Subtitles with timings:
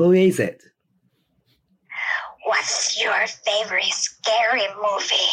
[0.00, 0.62] Who is it?
[2.44, 5.32] What's your favorite scary movie?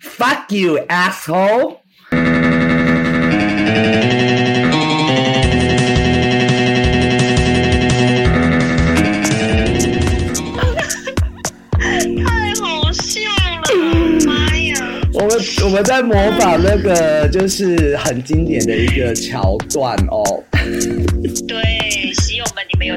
[0.00, 1.80] Fuck you, asshole!
[11.78, 13.20] 太好笑
[13.62, 13.66] 了，
[14.26, 14.74] 妈呀！
[15.14, 15.30] 我们
[15.64, 20.44] 我们在模仿那个就是很经典的一个桥段哦。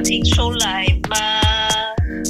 [0.01, 1.17] 听出来吗？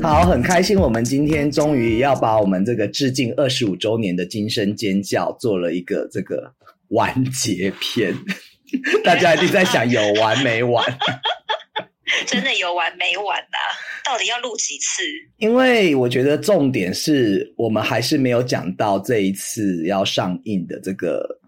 [0.01, 6.53] 好，很开心，我们今天终于要把我们这个致敬二十五周年的惊声尖叫做了一个这个
[6.89, 8.13] 完结篇。
[9.03, 10.83] 大家一定在想有完没完？
[12.27, 13.57] 真的有完没完呐、
[14.03, 15.01] 到底要录几次？
[15.37, 21.39] 因为我觉得重点是我们还是没有讲到这一次要上映的这个，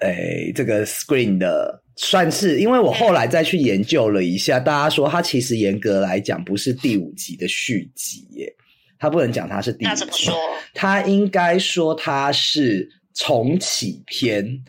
[0.00, 8.54] 诶，这个 Screen 的，算是因为我后来再去研究了一下，大家说它其实严格来讲不是第五集的续集耶，
[8.98, 10.34] 它不能讲它是第五集，那怎么说？
[10.74, 14.62] 它应该说它是重启篇。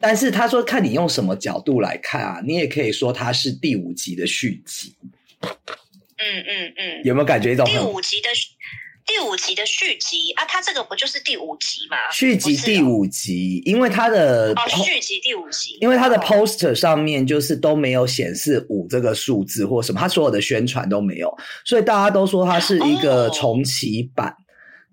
[0.00, 4.94] 但是他说看你用什么角度来看啊，你也可以说它是第五集的续集，
[5.40, 8.28] 嗯嗯嗯，有没有感觉一种第很五集的
[9.06, 11.96] 第五集的续集啊，它这个不就是第五集吗？
[12.10, 21.32] 续集第五集，因为它的哦，续集第五集，因为它的哦 poster 上面就是都没有显示五这个数字或什么，它所有的宣传都没有，
[21.66, 24.34] 所以大家都说它是一个哦重启版。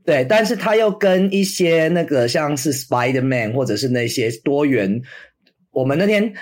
[0.03, 5.01] 对，但是它又跟一些那个像是 Spider Man 或者是那些多元，
[5.71, 6.33] 我们那天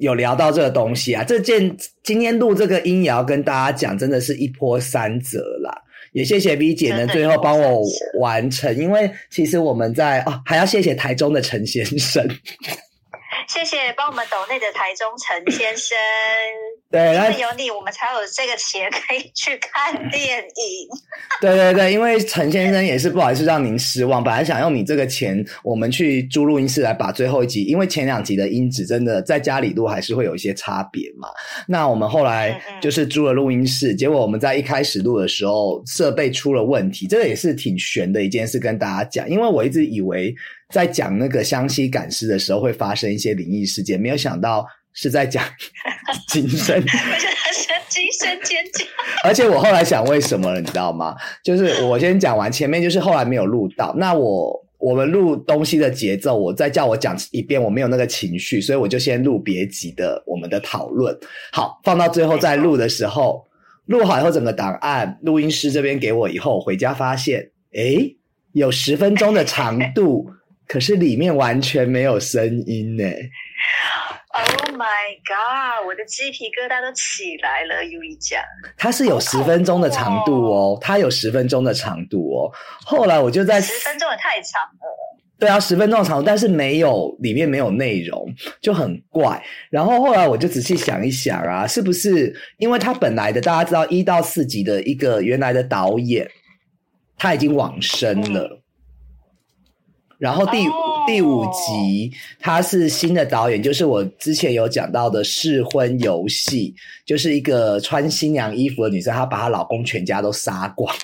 [0.00, 1.22] 有聊到这个东西啊。
[1.22, 5.83] 这件今天录这个音也要跟大家讲，真的是一波三折啦。
[6.14, 7.82] 也谢谢 V 姐能，最后帮我
[8.20, 12.24] 完成，因为其实我们在哦，还要谢谢台中的陈先生。
[13.46, 15.96] 谢谢帮我们抖内的台中陈先生，
[16.90, 20.88] 对，因那为有你，我们才有这个钱可以去看电影。
[21.40, 31.28] 对对对，因为陈先生也是不好意思让您失望，本来想用你这个钱，我们去租录音室来把最后一集，因为前两集的音质真的在家里录还是会有一些差别嘛。
[31.68, 40.34] 那我们后来就是租了录音室，结果我们在一开始录的时候设备出了问题，这个也是挺悬的一件事跟大家讲，因为我一直以为
[40.74, 45.44] 在讲那个湘西赶尸的时候会发生一些灵异事件，没有想到是在讲
[46.26, 46.74] 精神。
[46.74, 48.84] 我觉得是惊声尖叫。
[49.22, 51.14] 而且我后来想为什么了，你知道吗？
[51.44, 53.94] 就是我先讲完前面，就是后来没有录到。
[53.96, 61.16] 那我我们录东西的节奏，我再叫我讲一遍，我没有那个情绪，所以我就先录别集的我们的讨论。
[61.52, 63.46] 好，放到最后再录的时候，
[63.86, 68.16] 录好以后整个档案，录音师这边给我以后，回家发现，诶，
[68.52, 70.30] 有十分钟的长度，
[70.66, 73.04] 可是里面完全没有声音呢。
[74.36, 75.86] Oh my god！
[75.86, 78.42] 我的鸡皮疙瘩都起来了，优一讲。
[78.76, 82.50] 它是有十分钟的长度哦，它有十分钟的长度哦。
[82.84, 85.14] 后来我就在十分钟也太长了。
[85.38, 88.26] 对啊，十分钟的长度，但是没有里面没有内容，
[88.60, 89.40] 就很怪。
[89.70, 96.28] 然后后来我就仔细想一想啊，是不是因为他本来的大家知道一到四集的一个原来的导演
[97.16, 98.63] 他已经往生了，
[100.24, 100.72] 然后第、哦
[101.06, 106.74] 第五集他是新的导演，就是我之前有讲到的试婚游戏，
[107.04, 110.96] 就是一个穿新娘衣服的女生，她把她老公全家都杀光，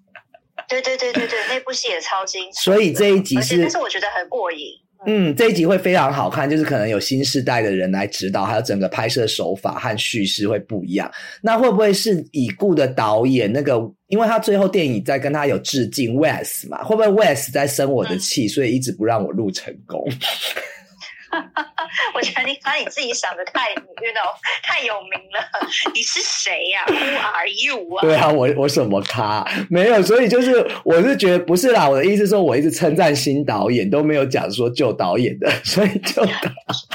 [0.66, 2.62] 对对对对对，那部戏也超精彩。
[2.62, 4.60] 所以这一集是但是我觉得很过瘾。
[5.06, 11.12] 嗯，这一集会非常好看，就是可能有新时代的人来指导，还有整个拍摄手法和叙事会不一样。
[11.42, 13.78] 那会不会是已故的导演那个？
[14.14, 20.00] 因为他最后电影在跟他有致敬 Wes 嘛，会不会 Wes 在生我的气，所以一直不让我录成功？
[22.14, 24.30] 我觉得你把你自己想的太，you know，
[24.62, 25.68] 太有名了。
[25.92, 28.02] 你是谁呀、w h o are you 啊？
[28.02, 31.88] 对啊，我我什么咖没有，所以就是我是觉得不是啦。
[31.88, 36.24] 我的意思是说，我一直称赞新导演，都没有讲说旧导演的，所以就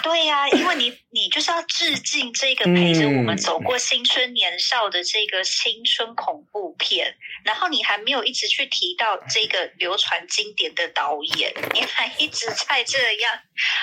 [0.02, 7.14] 对呀、因为你你就是要致敬这个陪着我们走过青春年少的这个青春恐怖片，
[7.44, 13.34] 然后你还没有一直去提到这个流传经典的导演，你还一直在这样，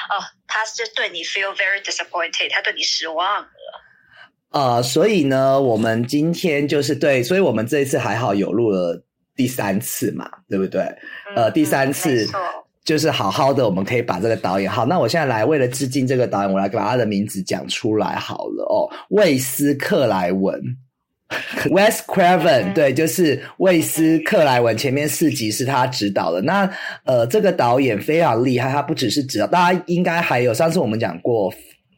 [0.09, 3.49] 哦，他是对你 feel very disappointed，他对你失望了。
[4.51, 9.05] 呃，所以呢，我们今天就是对，所以我们这一次还好有录了
[9.35, 10.81] 第三次嘛，对不对？
[11.35, 12.27] 呃，嗯第三嗯次
[12.87, 14.87] 就是好好的，我们可以把这个导演好。
[14.87, 20.59] 那我现在来为了致敬这个导演，我来把他的名字讲出来好了哦，魏斯克莱文。
[21.71, 26.41] Wes Craven，、嗯对，就是魏斯克莱文，前面四集是他指导的。
[26.41, 26.71] 那
[27.03, 31.53] 呃，这个导演非常厉害，他不只是指导，大家应该还有上次我们讲过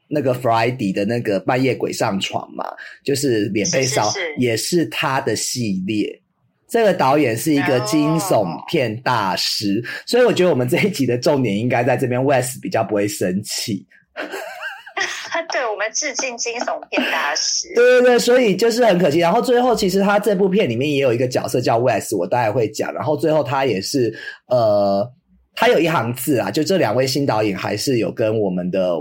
[0.09, 2.65] 那个 Friday 的那个半夜鬼上床嘛，
[3.05, 6.19] 就是脸被烧，是是是也是他的系列。
[6.69, 13.87] 这个导演是一个惊悚片大师，所以我觉得我们这一集的重点应该在这边，West 比较不会生气。
[15.53, 17.69] 对我们致敬惊悚片大师。
[17.75, 19.19] 对对对，所以就是很可惜。
[19.19, 22.93] 然后最后，其实他这部片里面也有一个角色叫 West，我待会会讲。
[22.93, 24.13] 然后最后他也是
[24.49, 25.09] 呃，
[25.55, 28.97] 他有一行字啊，就这两位新导演还是有跟我们的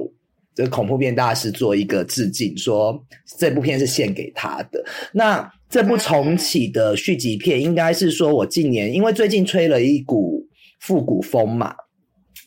[0.54, 3.04] 这个恐怖片大师做一个致敬，说
[3.38, 4.84] 这部片是献给他的。
[5.12, 10.46] 那这部重启的续集片，应该是说我近年因为最近吹了一股
[10.80, 11.76] 复古风嘛，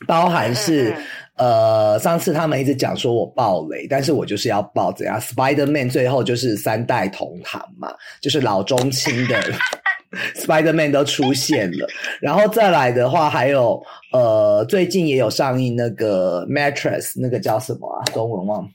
[0.06, 0.94] 包含是。
[1.36, 7.90] 呃，上次他们一直讲说我爆雷，但是我就是要爆怎样？Spider Man 最后就是三代同堂嘛，
[8.20, 9.40] 就是老中青的
[10.36, 11.88] Spider Man 都出现了，
[12.20, 13.82] 然后再来的话，还有
[14.12, 18.04] 呃，最近也有上映那个 Mattress，那个叫什么啊？
[18.12, 18.68] 中文忘了。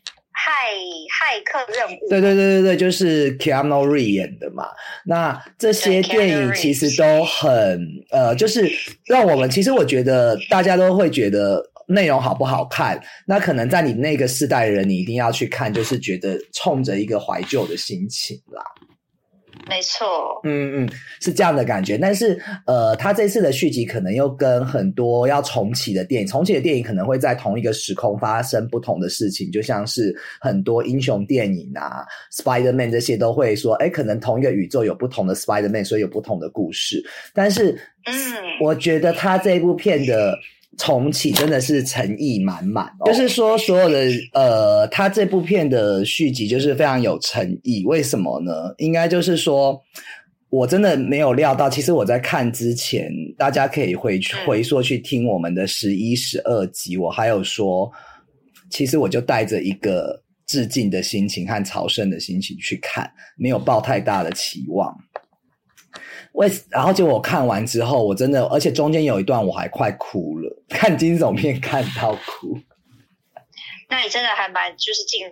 [0.46, 0.70] 骇
[1.10, 4.68] 骇客任务，对对对对对，就是 Keanu Reeves 演的嘛。
[5.06, 7.82] 那这些电影其实都很
[8.12, 8.70] 呃，就是
[9.08, 13.02] 让我们其实我觉得大家都会觉得内容好不好看。
[13.26, 18.64] 那可能在你那个世代的人，你一定要去看，就是觉得冲着一个怀旧的心情啦。
[19.68, 20.90] 没错，嗯嗯，
[21.20, 21.98] 是这样的感觉。
[21.98, 37.04] 但是呃，他这次的续集可能又跟很多要重启的电影，重启的电影可能会在同一个时空发生不同的事情，就像是很多英雄电影啊，Spider Man 这些都会说，哎，可能同一个宇宙有不同的 Spider Man，所以有不同的故事。
[37.34, 37.72] 但是，
[38.06, 38.16] 嗯
[38.62, 40.38] 我觉得他这部片的。
[40.78, 47.84] 重启真的是诚意满满、哦，就是说所有的呃，他这部片的续集就是非常有诚意。
[47.86, 48.52] 为什么呢？
[48.78, 49.82] 应该就是说，
[50.50, 57.90] 我真的没有料到，其实我在看之前，大家可以回去回溯去听我们的十一、十二集，我还有说，
[58.70, 64.94] 其实我就带着一个致敬的心情和朝圣的心情去看，没有抱太大的期望。
[66.36, 72.58] 为然后结果我看完之后，我真的，而且中间有一段我还快哭了，看惊悚片看到哭。
[73.90, 75.32] 那你真的还蛮就是进入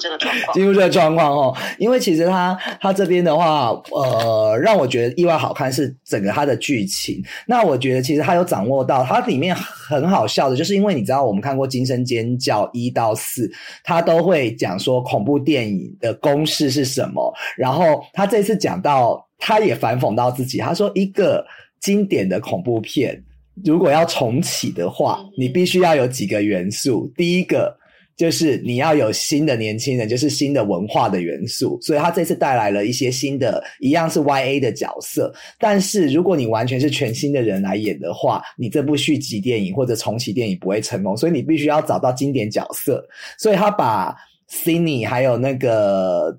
[0.00, 7.22] 这个状况，进入这个状况哦，因为其实他他这边的话，呃，让我觉得意外好看是整个他的剧情。
[7.46, 13.50] 那我觉得其实他有掌握到，它里面很好笑的，就是因为你知道我们看过《惊声尖叫》一到四，
[13.82, 21.46] 他都会讲说恐怖电影的公式是什么，然后他这次讲到，他也反讽到自己，他说一个
[21.80, 23.24] 经典的恐怖片。
[23.64, 27.12] 如果要重启的话，你必须要有几个元素。
[27.16, 27.76] 第一个
[28.16, 31.76] 就是你要有新的年轻人，就是新的文化的元素。
[31.82, 35.34] 所以他这次带来了一些新的，一样是 Y A 的角色。
[35.58, 41.16] 但是如果你完全是全新的人来演的话，你这部续集电影或者重启电影不会成功。
[41.16, 43.04] 所以你必须要找到经典角色。
[43.38, 44.14] 所以他把
[44.48, 46.38] Cindy 还有那个。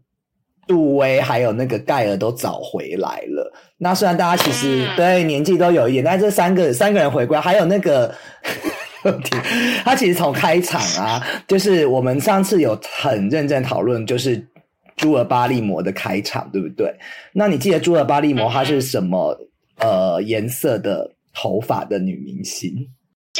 [0.70, 3.52] 杜威还有那个盖尔都找回来了。
[3.80, 8.14] 那虽然大家其实对年纪都有一点，但这三个三个人回归，还有那个
[9.84, 14.46] 他其实从开场啊，就是我们上次有很认真讨论，就是
[14.96, 16.94] 朱尔巴利摩的开场，对不对？
[17.34, 19.36] 那你记得朱尔巴利摩她是什么
[19.80, 22.72] 呃颜色的头发的女明星？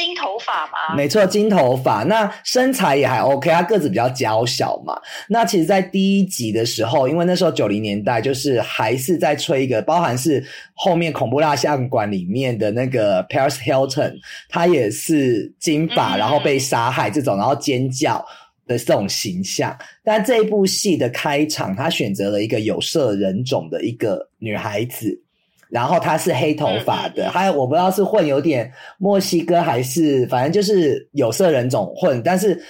[0.00, 0.96] 金头发吗？
[0.96, 2.02] 没错，金头发。
[2.04, 4.98] 那身材也还 OK，她个子比较娇小嘛。
[5.28, 10.42] 那其实，在第一集的时候，因为那时候九零年代，就是还是在吹一个，包含是
[10.74, 14.14] 后面恐怖蜡像馆里面的那个 Paris Hilton，
[14.48, 18.24] 他也是金发，然后被杀害这种，然后尖叫
[18.66, 19.76] 的这种形象。
[20.02, 25.22] 但这一部戏的开场，他选择了一个有色人种的一个女孩子。
[25.70, 32.60] 然后他是黑头发的，还有我不知道是混有点墨西哥还是反正就是有色人种混，但是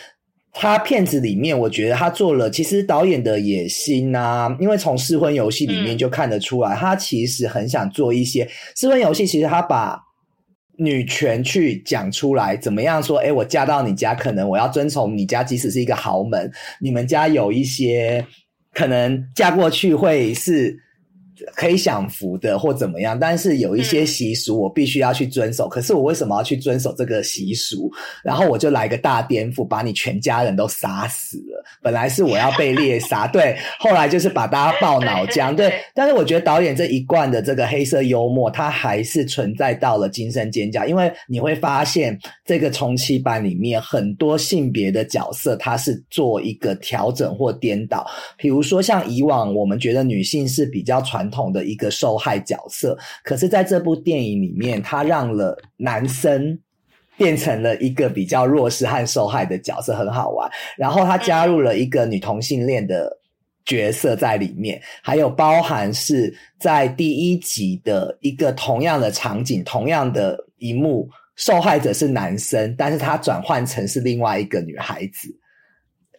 [0.52, 9.98] 他片子里面我觉得他做了，其实导演的野心啊，因为从试婚游戏里面就看得出来，他其实很想做一些试婚游戏，其实他把
[10.76, 13.18] 女权去讲出来，怎么样说？
[13.20, 18.26] 诶我嫁到你家，可能我要遵从你家，即使是一个豪门，你们家有一些
[18.74, 20.76] 可能嫁过去会是。
[21.54, 25.68] 可以享福的或怎么样，但是有一些习俗我必须要去遵守。
[25.68, 27.90] 可是我为什么要去遵守这个习俗？
[28.24, 31.64] 然后我就来个大颠覆，把你全家人都杀死了。
[31.82, 35.72] 本来是我要被猎杀， 对，后来就是把大家爆脑浆，对。
[35.94, 48.06] 但是我觉得导演这一贯的这个黑色幽默，它还是存在到了惊声尖叫，因为你会发现这个重启版里面很多性别的角色，它是做一个调整或颠倒。
[48.36, 56.58] 比如说像以往我们觉得女性是比较传统的一个受害角色，可是在这部电影里面，他让了男生
[57.16, 60.50] 变成了一个比较弱势和受害的角色，很好玩。
[60.76, 63.10] 然后他加入了一个女同性恋的
[63.64, 75.28] 角色在里面，还有包含是在第一集的一个同样的场景、同样的一幕，受害者是男生，但是他转换成是另外一个女孩子。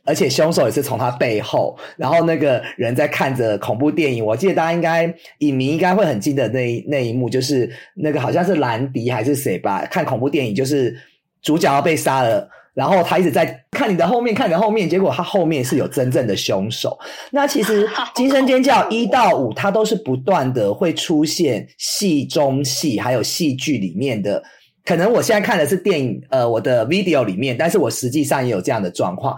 [0.03, 4.25] 而且凶手也是从他背后，然后那个人在看着恐怖电影。
[4.25, 10.95] 我记得大家应该影迷应该会很记得那一那一幕，就是那个好像是兰迪还是谁吧，看恐怖电影，就是
[11.41, 16.97] 主角要被杀了，然后他一直在看你的后面，看你的后面，结果他后面是有真正的凶手。
[17.31, 24.41] 那其实 《惊声尖叫》一到五，它都是不断的会出现戏中戏，还有戏剧里面的。
[24.83, 29.37] 可能我现在看的是电影，呃，我的 video 里面，但是我实际上也有这样的状况。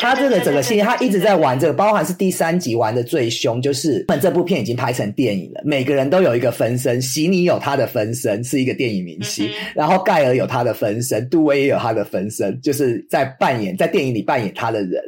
[0.00, 5.60] 他这个整个系列，他一直在玩这个，包含是第三集玩的最凶，就是这部片已经拍成电影了。
[5.64, 15.02] 每个人都有一个分身，席尼有他的分身，是一个电影明星；然后盖尔有他的分身，杜威也有他的分身，就是在扮演在电影里扮演他的人。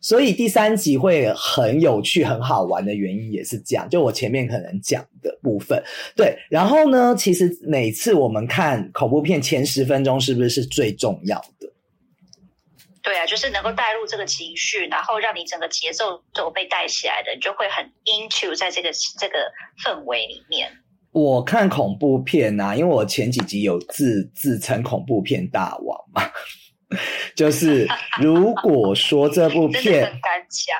[0.00, 3.88] 所以第三集会很有趣、很好玩的原因也是这样。
[3.88, 5.80] 就我前面可能讲的部分，
[6.16, 6.36] 对。
[6.50, 11.44] 然后呢，其实每次我们看恐怖片前十分钟，是不是是最重要的？
[13.02, 19.38] 对啊，就是能够带入这个情绪，然后让你整个节奏都被带起来的，你就会很 into 在这个这个
[19.84, 20.70] 氛围里面。
[21.10, 26.22] 我看恐怖片啊，因为我前几集有自自称恐怖片大王嘛，
[27.34, 27.88] 就是
[28.20, 30.76] 如果说这部 片很敢讲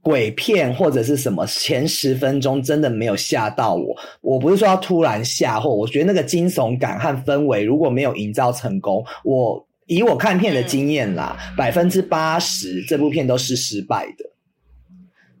[0.00, 9.68] 鬼片或者是什么前十分钟真的没有吓到我，我不是说要突然吓，或我觉得那个惊悚感和氛围如果没有营造成功，我。
[9.94, 14.24] 以我看片的经验啦，百分之八十这部片都是失败的，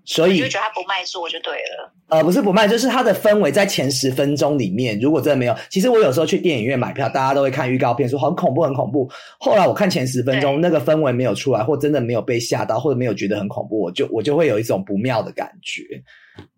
[0.04, 1.92] 所以就觉得他不卖座就对了。
[2.08, 9.10] 呃，不是不卖，就是它的氛围在前十分钟里面，如果真的没有，其实我有时候去电影院买票，大家都会看预告片，说很恐怖很恐怖。
[9.38, 15.82] 后来我看前十分钟，那个氛围没有出来，或真的没有被吓到，或者没有觉得很恐怖，我就我就会有一种不妙的感觉。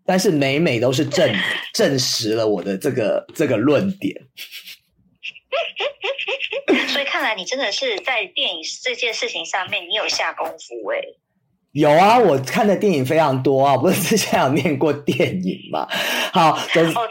[0.05, 1.33] 但是每每都是证
[1.73, 4.13] 证实了我的这个这个论点。
[6.89, 10.99] 所以看来你真的是在电影这件事情上面，你有下功夫哎。
[11.71, 15.85] 有啊，我看的电影非常多啊，不是之前有念过电影嘛？
[16.31, 16.59] 好，哦，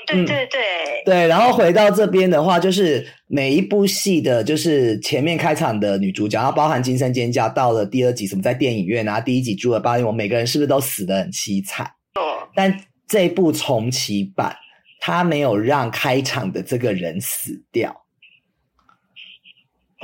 [0.06, 11.84] 对对对对，然后回到这边的话，就是每一部戏的，就是前面开场的女主角，然后包含惊声尖叫，到了第二集什么在电影院啊，第一集住了八天，我每个人是不是都死的很凄惨？
[12.14, 12.74] 哦，但
[13.06, 14.56] 这部重启版，
[14.98, 18.03] 他没有让开场的这个人死掉。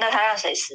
[0.01, 0.75] 那他让谁死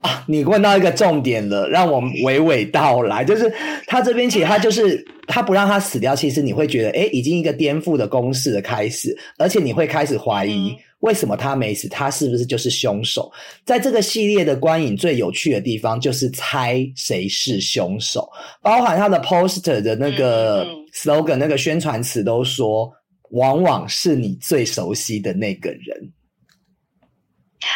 [0.00, 0.24] 啊？
[0.26, 3.24] 你问到一个重点了，让我娓娓道来。
[3.24, 3.52] 就是
[3.86, 13.30] 他这边其实他就是他不让他死掉，其实你会觉得，哎，已经一个颠覆的公式的开始，而且你会开始怀疑为什么他没死，他是不是就是凶手？
[13.64, 18.28] 在这个系列的观影最有趣的地方，就是猜谁是凶手，
[18.60, 22.90] 包含他的 poster 的那个 slogan，那个宣传词都说，
[23.30, 26.12] 往往是你最熟悉的那个人。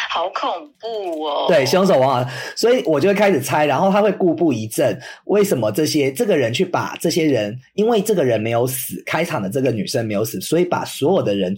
[0.09, 1.45] 好恐怖哦！
[1.47, 11.55] 对，凶手往往，所以我就会开始猜，然后他会故布一阵，为什么这些这个人去把这些人，因为这个人没有死，开场的这个女生没有死，所以把所有的人、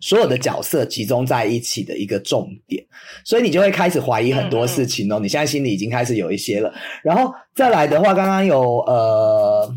[0.00, 2.84] 所有的角色集中在一起的一个重点，
[3.24, 5.18] 所以你就会开始怀疑很多事情哦。
[5.20, 9.72] 你现在心里已经开始有一些了，然后再来的话，刚刚有呃。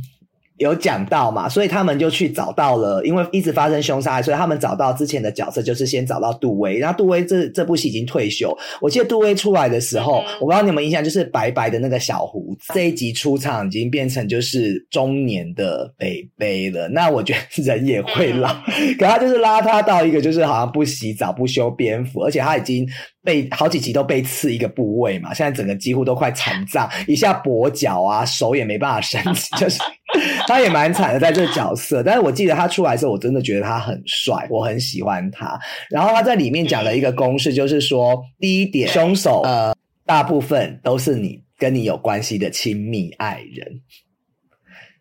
[0.61, 6.77] 有讲到嘛，所以他们就去找到了，因为一直发生凶杀，所以他们找到之前的角色，就是先找到杜威。
[6.77, 12.71] 然后杜威这这部戏已经退休，我记得杜威出来的时候，我不知道你有没有印象，就是白白的那个小胡子。
[12.75, 16.87] 这一集出场已经变成就是中年的北北了。
[16.87, 18.53] 那我觉得人也会老，
[18.99, 22.87] 可他就是邋遢到一个，就是好像不洗澡、不修边幅，而且他已经。
[23.23, 29.21] 被好几集都被刺一个部位嘛，现在整个几乎都快残障，一下跛脚啊，手也没办法伸，
[29.59, 29.79] 就是
[30.47, 32.03] 他也蛮惨的在这个角色。
[32.03, 35.59] 但是我记得他出来的时候，我真的觉得他很帅，我很喜欢他。
[35.89, 39.75] 然后他在里面讲了一个公式，就是说第一点，凶手呃
[40.05, 43.81] 大部分都是你跟你有关系的亲密爱人。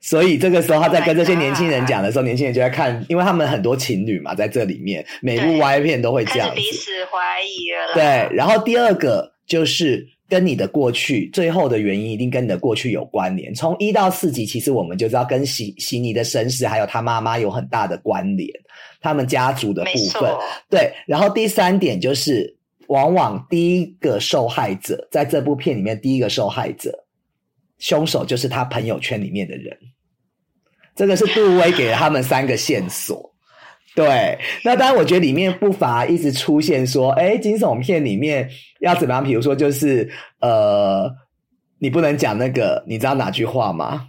[0.02, 7.92] 所以这个时候他在跟这些年轻人讲的时候，年轻人就在看，因为他们很多情侣嘛，在这里面每部歪片都会这样子，彼此怀疑了。
[7.92, 13.52] 对，然后第二个就是跟你的过去，最后的原因一定跟你的过去有关联。
[13.52, 18.48] 从一到四集，其实我们就知道跟悉悉尼的身世还有他妈妈有很大的关联，
[19.00, 20.32] 他们家族的部分。
[20.70, 22.56] 对，然后第三点就是，
[22.86, 27.04] 往往第一个受害者在这部片里面，第一个受害者。
[27.78, 29.76] 凶手就是他朋友圈里面的人，
[30.94, 33.29] 这个是杜威给了他们三个线索。
[33.94, 38.48] 对，那当然，我觉得里面不乏一直出现说，哎，惊悚片里面
[38.80, 39.22] 要怎么样？
[39.22, 40.08] 比如说，就是
[40.40, 41.10] 呃，
[41.80, 44.06] 你不能讲那个，你知道哪句话吗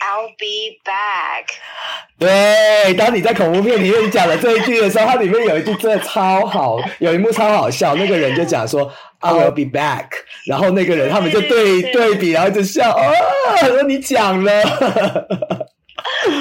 [0.00, 1.46] ？I'll be back。
[2.18, 10.08] 对，当你在恐怖片里面讲了这一句的时候，它里面有一句真的超好，有一幕超好笑，那个人就讲说 I will be back，
[10.46, 14.62] 然后那个人他们就对对比，然后就笑，啊，说你讲了。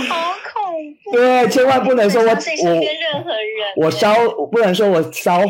[0.07, 1.11] 好恐怖！
[1.11, 4.13] 对，千万不能说我我任何人，我稍
[4.51, 5.41] 不能说我稍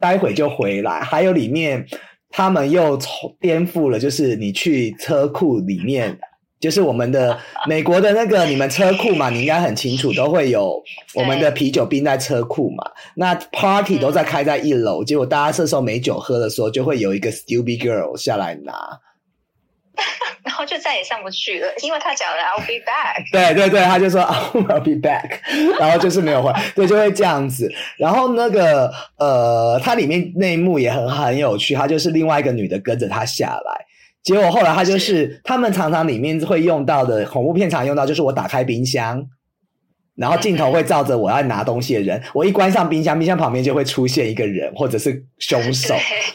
[0.00, 1.00] 待会就回来。
[1.00, 1.86] 还有里面
[2.30, 2.98] 他们又
[3.40, 6.18] 颠覆了，就是你去车库里面，
[6.60, 10.82] 就是我们的美国的那个你们车库嘛，你应该很清楚，都会有
[11.14, 12.84] 我们的啤酒冰在车库嘛。
[13.14, 18.72] 那 party 都在开在一楼，结果大家这时候没酒喝的时候，就会有一个 stupid girl 下来拿。
[20.44, 23.24] 然后就再也上不去了，因为他讲了 I'll be back。
[23.32, 24.20] 对对对，他就说
[24.68, 25.38] I'll be back，
[25.78, 27.70] 然后就是没有回，对，就会这样子。
[27.98, 33.86] 然后那个呃，它里面那一幕也很很有趣，他就是另外一个女的跟着他下来，
[34.22, 39.26] 结果后来他就是他们常常里面会用到的恐怖片常用到，就是我打开冰箱。
[40.16, 45.94] 然后镜头会照着我要拿东西的人，我一关上冰箱，冰箱旁边就会出现一个人，或者是凶 手，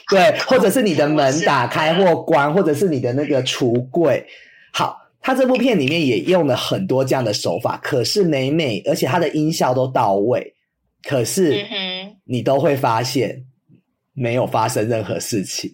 [0.09, 4.23] 对，或者是你的 门打开或关，或者是你的那个橱柜。
[4.71, 10.53] 好，他这部片里面也用了很多这样的手法，可是每每而且他的音效都到位，
[11.03, 11.65] 可是
[12.23, 13.43] 你都会发现
[14.13, 15.71] 没有发生任何事情。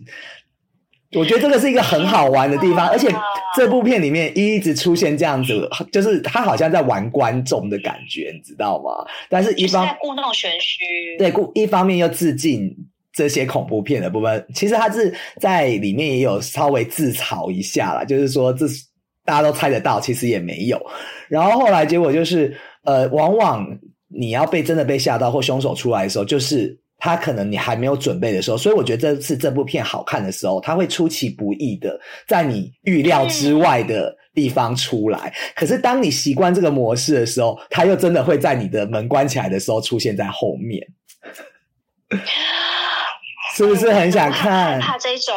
[1.14, 3.08] 我觉得这个是一个很好玩的地方， 而且
[3.56, 8.92] 这部片里面一直出现这样子，就是他好像在玩观众的感觉，你知道吗？
[9.30, 10.84] 但是一方故弄玄虚，
[11.18, 12.76] 对，故一方面又致敬
[13.14, 18.66] 这些恐怖片的部分，其实他是在里面也有稍微自嘲一下啦，就是说这
[19.24, 20.78] 大家都猜得到，其实也没有。
[21.30, 23.66] 然后后来结果就是，呃，往往
[24.08, 26.78] 你要被真的被吓到或凶手出来的时候，就是。
[26.98, 35.34] 他可能你还没有准备的时候，所以我觉得这次这部片好看的时候，他会出其不意的在你预料之外的地方出来。
[35.56, 40.86] 可是当你习惯这个模式的时候，他又真的会在你的门关起来的时候出现在后面，
[43.56, 44.80] 是不是很想看？
[44.82, 45.34] 怕这种。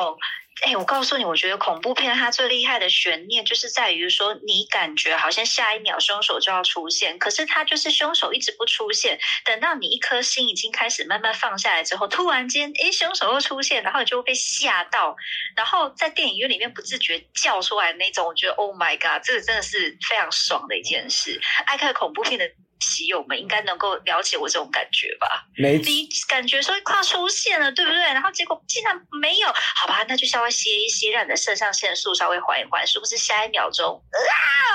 [0.62, 9.18] 哎，我告诉你，我觉得恐怖片它最厉害的悬念就是在于说，你感觉好像下一秒凶手就要出现，可是他就是凶手一直不出现。
[9.44, 15.16] 等到你一颗心已经开始慢慢放下来之后，突然间，哎，凶手又出现，然后你就会被吓到，
[15.56, 18.26] 然后在电影院里面不自觉叫出来那种。
[18.26, 21.40] 我觉得，Oh my God，这个真的是非常爽的一件事。
[21.66, 22.50] 爱看恐怖片的。
[22.80, 25.46] 喜友们应该能够了解我这种感觉吧？
[25.56, 28.00] 没，你感觉说快要出现了，对不对？
[28.00, 32.86] 然后结果竟然没有，好吧，那就稍微歇一歇，让你的肾上腺素稍微缓一缓。
[32.86, 34.02] 是不是下一秒钟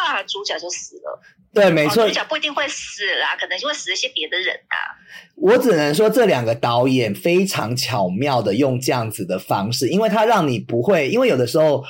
[0.07, 1.19] 啊，主角就死了？
[1.53, 4.75] 对，没错，主角不一定会死啦，可能就会死一些别的人啊。
[5.35, 11.83] 我只能说，这两个导演非常巧妙的用这样子的方式，因为他让你不会，因为有的时候。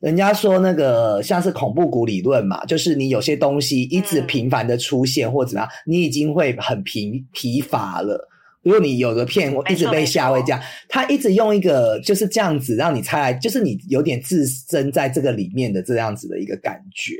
[0.00, 8.26] 人家说那个像是恐怖谷理论嘛，就是你有些东西一直频繁的出现或怎么样，你已经会很疲疲乏了。
[8.62, 17.14] 如果你有个片一直被吓会这样，他一直用一个就是这样子让你猜，就是你有点置身在这个里面的这样子的一个感觉。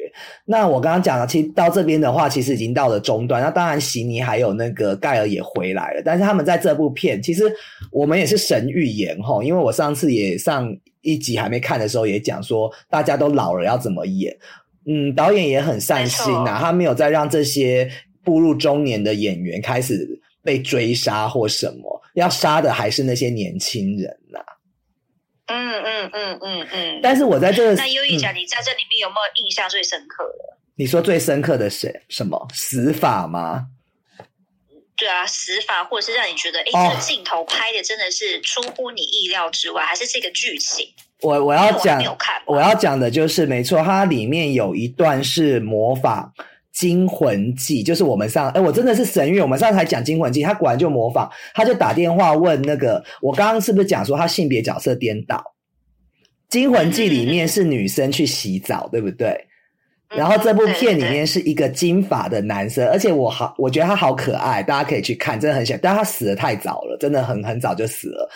[0.44, 3.42] 那我刚刚讲了，其实到这边的话，其实已经到了中段。
[3.42, 7.44] 那当然，席尼还有那个盖尔也回来了，但是他们在这部片，其实
[7.90, 10.70] 我们也是神预言哈，因为我上次也上。
[11.02, 14.36] 一集还没看的时候，也讲说大家都老了要怎么演。
[14.86, 17.90] 嗯，导演也很善心呐，他没有再让这些
[18.24, 20.08] 步入中年的演员开始
[20.42, 24.40] 被追杀或什么，要杀的还是那些年轻人呐。
[25.46, 27.00] 嗯嗯嗯嗯嗯。
[27.02, 30.56] 但是我在这，那优一讲，你在这里面有没有印象最深刻的？
[30.76, 32.48] 你说最深刻的是什么？
[32.54, 33.66] 死法吗？
[35.00, 40.86] 对啊，死法或者是让你觉得，哎，这个镜头拍的真的是出乎你意料之外，还是这个剧情？
[41.22, 42.02] 我我要讲，
[42.44, 46.30] 我要讲的就是没错，它里面有一段是模仿
[46.72, 49.40] 《惊魂记》，就是我们上，哎，我真的是神韵。
[49.40, 55.36] 我们上次还讲《惊魂记》，他果然就模仿，他就打电话问那个，我刚刚是不是讲说他性别角色颠倒？
[56.52, 59.46] 《惊魂记》里面是女生去洗澡，对不对？
[60.16, 65.79] 然后这部片里面是一个金发的男生，而且我好，我觉得他好可爱，大家可以去看，真的很想。
[65.81, 68.29] 但他死的太早了，真的很很早就死了。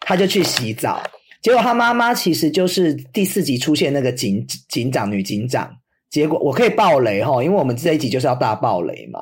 [0.00, 1.02] 他就去洗澡，
[1.42, 5.70] 结果他妈妈其实就是第四集出现那个警警长女警长。
[6.08, 9.20] 结果我可以爆雷哈，因为我们这一集就是要大爆雷嘛。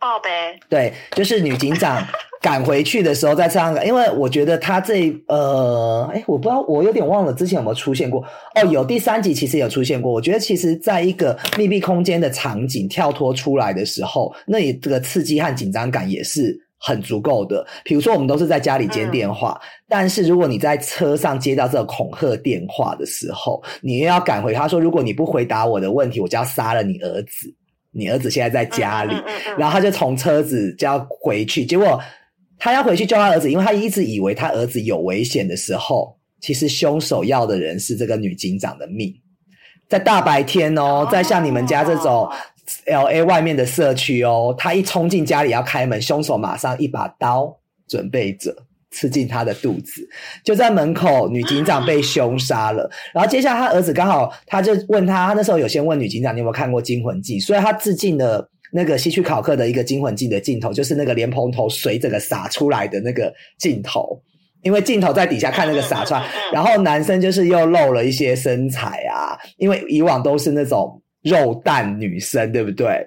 [0.00, 0.58] 爆呗。
[0.68, 2.04] 对，就是女警长
[2.40, 8.24] 赶回去的时候在车上，因为我觉得他这呃，哎，我不知道，我有点忘了之前有没有出现过。
[8.54, 10.10] 哦，有第三集其实有出现过。
[10.10, 17.66] 我觉得其实在一个密闭空间的场景跳脱出来的时候，那里这个刺激和紧张感也是很足够的。
[17.84, 27.54] 比如说，我们都是在家里接电话，但是如果你在车上接到这个恐吓电话的时候，你又要赶回，他说如果你不回答我的问题，我就要杀了你儿子。
[27.92, 29.12] 你儿子现在在家里，
[29.58, 32.00] 然后他就从车子就要回去，结果。
[32.60, 39.12] 他要回去救他儿子，因为他一直以为他儿子有危险的时候，其实凶手要的人是这个女警长的命。
[39.88, 42.30] 在大白天哦，在像你们家这种
[42.84, 48.54] L A 外面的社区哦，他一冲进家里要开门，凶手马上一把刀准备着
[48.90, 50.06] 刺进他的肚子，
[50.44, 52.88] 就在门口，女警长被凶杀了。
[53.14, 57.40] 然后接下来他儿子刚好，他就问他，他那时候有先问女警长，你有没有看过《惊魂记》？
[57.44, 58.50] 所以他致敬的。
[58.72, 64.20] 那个希区考克的一个惊魂记的镜头，就是那个莲蓬头水整个洒出来的那个镜头，
[64.62, 73.06] 因为镜头在底下看那个洒出来， 然后男生就是又露了一些身材啊，因为以往都是那种肉蛋女生，对不对？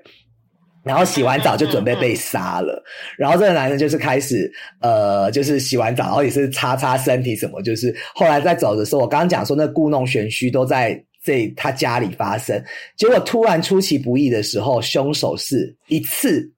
[0.84, 2.84] 然后洗完澡就准备被杀了，
[3.18, 11.02] 然后这个男生就是开始呃，就是洗完澡，然后也是擦擦身体什么，就是后来在走的时候，我刚刚讲说那故弄玄虚都在。
[11.24, 12.62] 在他家里发生，
[12.98, 16.52] 结果突然出其不意的时候，凶手是一次。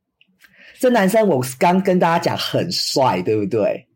[0.79, 3.87] 这男生我刚跟大家讲很帅，对不对？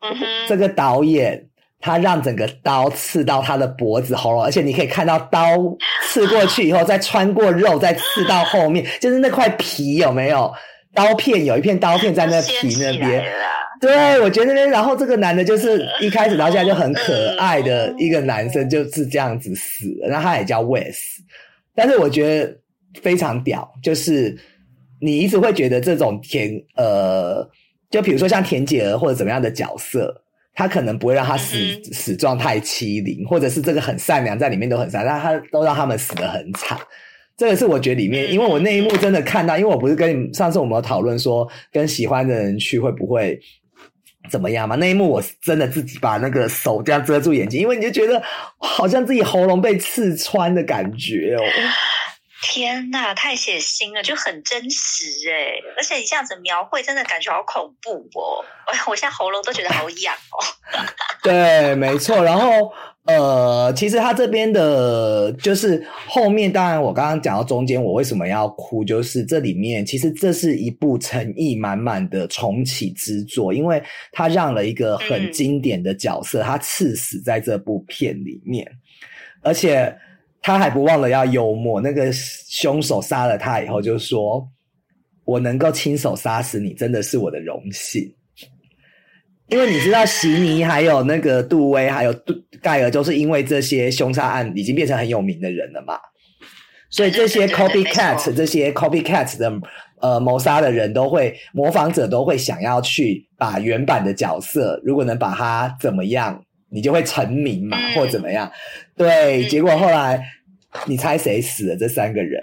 [0.00, 0.26] 嗯哼。
[0.48, 5.56] 这个导演他让整个刀刺到他的脖子喉咙，而且你可以看到刀
[6.08, 10.52] 刺过去以后，再穿过肉，再刺到后面，就是那块皮有没有？
[10.94, 13.24] 刀片有一片刀片在那皮那边。
[13.80, 20.08] 对，我觉得，然后这个男的，就是一开始到现在就很可爱的一个男生，就是这样子死了。
[20.08, 20.98] 然后他也叫 Wes，
[21.74, 22.54] 但是我觉得
[23.00, 24.36] 非常屌，就是
[25.00, 27.48] 你一直会觉得这种甜呃，
[27.88, 30.14] 就比如说像田姐儿或者怎么样的角色，
[30.52, 36.78] 他可能不会让他死死状态欺凌，或者是这个很善良在里面都很善，但他都让他们死的很惨。
[37.40, 43.40] 这个是我觉得里面，因为我那一幕真的看到，因为我不是跟你上次我们有讨论说，跟喜欢的人去会不会。
[44.30, 44.76] 怎么样嘛？
[44.76, 48.22] 那一幕我真的自己把那个手这样遮住眼睛，因为你就觉得
[48.58, 51.42] 好像自己喉咙被刺穿的感觉哦。
[52.42, 55.54] 天呐，太血腥了，就很真实哎！
[55.78, 58.44] 而且你这样子描绘，真的感觉好恐怖哦。
[58.66, 60.36] 哎， 我现在喉咙都觉得好痒哦。
[61.24, 62.22] 对，没错。
[62.22, 62.70] 然后。
[63.18, 78.66] 呃，其实他这边的，就是后面，当然我刚刚讲到中间，我为什么要哭，就是这里面其实这是一部诚意满满的重启之作，因为他让了一个很经典的角色，他刺死在这部片里面，
[79.42, 79.94] 而且
[80.42, 84.46] 他还不忘了要幽默，那个凶手杀了他以后就说
[85.24, 88.12] ：“我能够亲手杀死你，真的是我的荣幸。”
[89.50, 92.32] 因为你知道，席尼还有那个杜威，还有杜
[92.62, 95.94] 盖尔，都是因为这些凶杀案已经变成很有名的人了嘛。
[96.88, 99.52] 所以这些 copycat，这些 copycat 的
[100.00, 108.50] 呃谋杀的人都会模仿者都会想要去把原版的角色，如果能把他怎么样，你就会成名嘛，或怎么样。
[108.96, 110.20] 对，结果后来
[110.86, 111.76] 你猜谁死了？
[111.76, 112.40] 这三个人。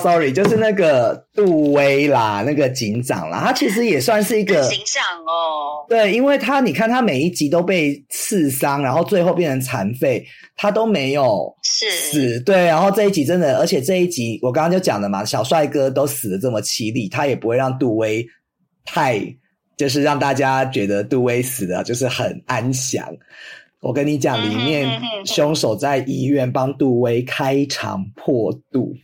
[0.00, 5.86] Sorry，就是那个杜威啦，那个警长啦，他其实也算是一个警长哦。
[5.88, 10.24] 对，因为他你看他每一集都被刺伤，然后最后变成残废，
[10.56, 12.40] 他都没有死。
[12.40, 18.26] 对，然后这一集真的，而且这一集我刚刚就讲了嘛，小帅哥都死的这么凄厉，他也不会让杜威
[18.84, 19.20] 太
[19.76, 23.06] 就是让大家觉得杜威死的就是很安详。
[23.80, 28.94] 我跟你讲，里面凶手在医院帮杜威开肠破肚。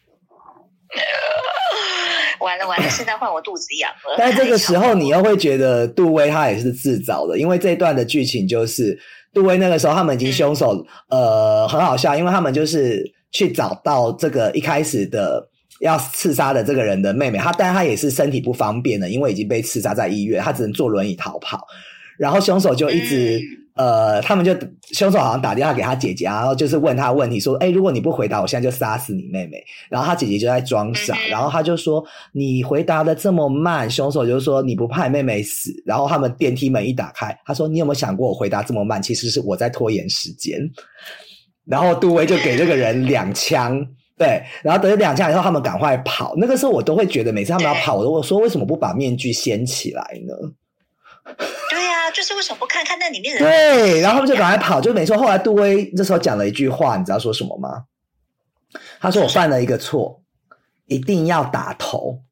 [2.40, 4.16] 完了完了，现在换我肚子痒了。
[4.18, 8.98] 但这个时候，你又会觉得杜威他也是自找的，因为这一段的剧情就是
[9.32, 15.42] 杜威那个时候他们已经凶手，呃，很好笑，因为他们就是去找到这个一开始的
[15.80, 21.66] 要刺杀的这个人的妹妹，他但他也是身体不方便的，因为已经被刺杀在医院，他只能坐轮椅逃跑，
[22.18, 23.40] 然后凶手就一直。
[23.76, 24.56] 呃，他们就
[24.92, 40.58] 凶手好像打电话给他姐姐，然后就是问他问题，说：“哎，如果你不回答，我现在就杀死你妹妹。”然后他姐姐就在装傻，然后他就说：“你回答的这么慢。”凶手就说：“你不怕你妹妹死？”然后他们电梯门一打开，他说：“你有没有想过，我回答这么慢，其实是我在拖延时间。”
[41.68, 43.78] 然后杜威就给这个人两枪，
[44.16, 46.34] 对，然后得两枪以后，他们赶快跑。
[46.38, 50.34] 那个时候我都会觉得，每次他们要跑，我都说：“为什么不把面具掀起来呢？”
[51.70, 53.42] 对呀，就是为什么不看看那里面人？
[53.42, 55.16] 对，然后他们就赶快跑，就没错。
[55.18, 57.84] 后来杜威这时候讲了一句话，你知道说什么吗？
[59.00, 60.22] 他说：“我犯了一个错，
[60.86, 62.22] 一定要打头。”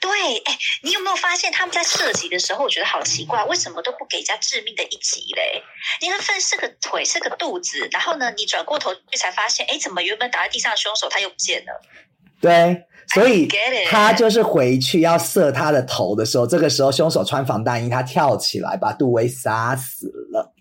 [0.00, 5.62] 对，哎，你有没有发现他们在射击的时候，我觉得好奇怪，为什么都不给人家致命的一击嘞？
[6.00, 11.80] 你看分是个腿，是个肚子，然后呢，你转过头去才发现，哎，怎么原本打在地上的凶手他又不见了？
[12.40, 13.48] 对，所以
[13.88, 20.54] 他就是回去要射他的头的时候，这个时候凶手穿防弹衣，他跳起来把杜威杀死了。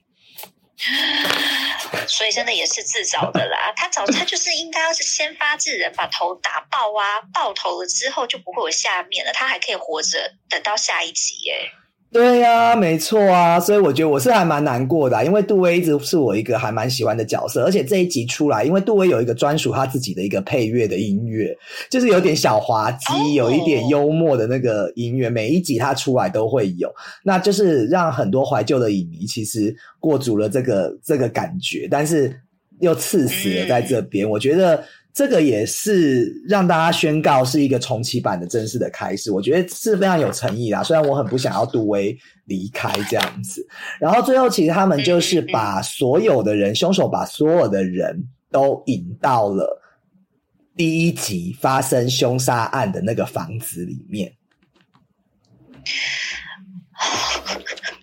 [2.07, 3.71] 所以真的也是自找的啦。
[3.77, 11.71] 他早他就是应该要是先发制人，把头打爆啊，爆头了之后就不会有下面了，他还可以活着等到下一集耶。
[12.13, 21.57] 对呀，没错啊，所以我觉得我是还蛮难过的，因为杜威一直是我一个还蛮喜欢的角色，而且这一集出来，因为杜威有一个专属他自己的一个配乐的音乐，
[21.89, 26.87] 就是有点小滑稽，有一点幽默的那个音乐，每一集他出来都会有，
[27.23, 32.39] 那就是让很多怀旧的影迷其实过足了这个这个感觉，但是
[32.79, 34.83] 又刺死了在这边，我觉得。
[35.13, 40.81] 这个也是让大家宣告是一个重启版的正式的开始，我觉得是非常有诚意啦。
[40.81, 43.63] 虽然我很不想要杜威离开这样子，
[43.99, 49.79] 然后最后其实他们就是把所有的人，凶手把所有的人都引到了
[50.75, 54.33] 第一集发生凶杀案的那个房子里面。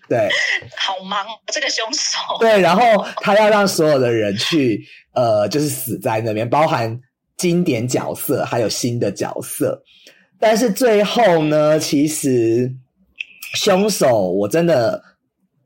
[0.08, 0.28] 对，
[0.76, 2.18] 好忙这个凶手。
[2.38, 4.86] 对，然后他要让所有的人去。
[5.12, 7.00] 呃，就是死在那边，包含
[7.36, 9.82] 经典角色，还有新的角色。
[10.38, 12.72] 但是最后呢，其实
[13.54, 15.02] 凶手我真的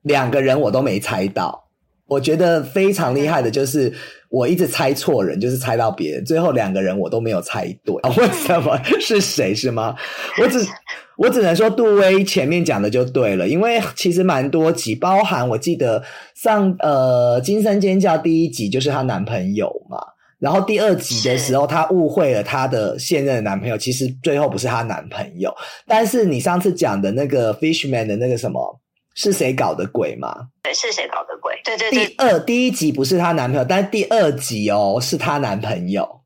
[0.03, 1.64] 两个人我都没猜到。
[2.07, 3.93] 我觉得非常厉害的就是
[4.29, 6.25] 我一直猜错人，就是猜到别人。
[6.25, 8.79] 最后两个人我都没有猜对， 为什么？
[9.01, 9.95] 是谁是吗？
[10.41, 10.59] 我只
[11.17, 16.03] 我只能说杜威前面讲的就对了，因为其实蛮多集，包含我记得
[16.35, 19.99] 上呃《金声尖叫》第一集就是她男朋友嘛，
[20.41, 25.55] 然后第二集的时候她误会了她的现任的男朋友，其实最后不是她男朋友。
[25.87, 28.81] 但是你上次讲的那个 Fishman 的那个什么？
[29.15, 30.49] 是谁搞的鬼吗？
[30.65, 31.61] 对，是谁搞的鬼？
[31.65, 32.07] 对对对。
[32.07, 36.21] 第二第一集不是她男朋友，但是第二集哦是她男朋友，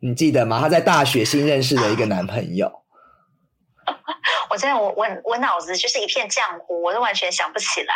[0.00, 0.58] 你记得吗？
[0.58, 2.72] 她在大学新认识的一个男朋友。
[4.48, 7.94] 我真的我我我脑子就是一片浆糊，我都完全想不起来。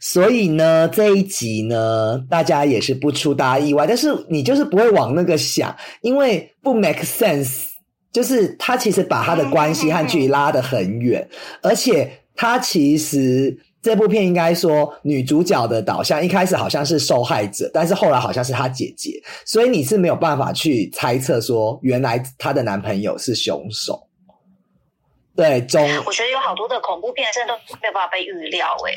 [0.00, 7.66] 所以呢，这一集呢，大家也是不出大意外，但是你就是不会往那个想，因为不 make sense，
[8.10, 11.28] 就是他其实把他的关系和距离拉得很远，
[11.62, 12.10] 而且。
[12.34, 24.06] 他其实这部片应该说女主角的导向一开始好像是受害者，但是后来好像是她姐姐，所以你是没有办法去猜测说原来她的男朋友是凶手。
[25.34, 28.94] 对，总我觉得有好多的恐怖片真的都没有办法被预料诶。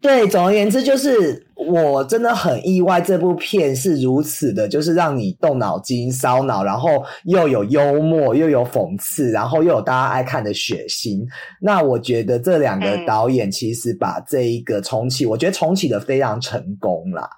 [0.00, 11.24] 对，总而言之，就是我真的很意外，这部片是如此的，就是让你动脑筋、烧脑，然后又有幽默，又有讽刺，然后又有大家爱看的血腥。
[11.60, 17.30] 那我觉得这两个导演其实把这一个重启，我觉得重启的非常成功啦。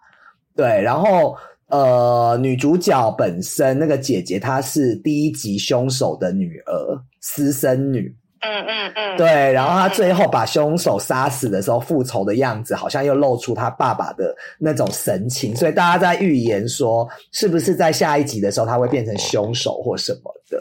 [0.57, 8.17] 对，然后呃，女主角本身那个姐姐，她是第一集凶手的女儿，私生女。
[8.43, 20.59] 嗯嗯嗯，对，然后他最后把凶手杀死的时候，复仇的样子好像又露出他爸爸的那种神情，所以大家在预言说，是不是在下一集的时候他会变成凶手或什么的？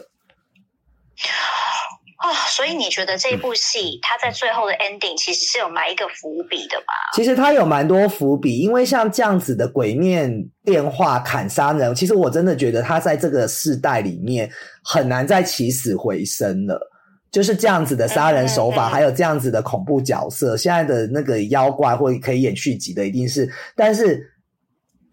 [2.16, 6.92] 啊，所以你觉得这部戏他在最后的 ending 其实是有埋一个伏笔的吧？
[7.14, 10.30] 其实他有蛮多伏笔，因为像这样子的鬼面
[10.62, 14.50] 电话砍杀人，其实我真的觉得他在这个世代里面
[14.84, 16.89] 很难再起死回生了。
[17.30, 20.56] 就是这样子的杀人手法，还有这样子的恐怖角色。
[20.56, 23.48] 现在的那个妖怪或可以演续集的，一定是。
[23.76, 24.20] 但是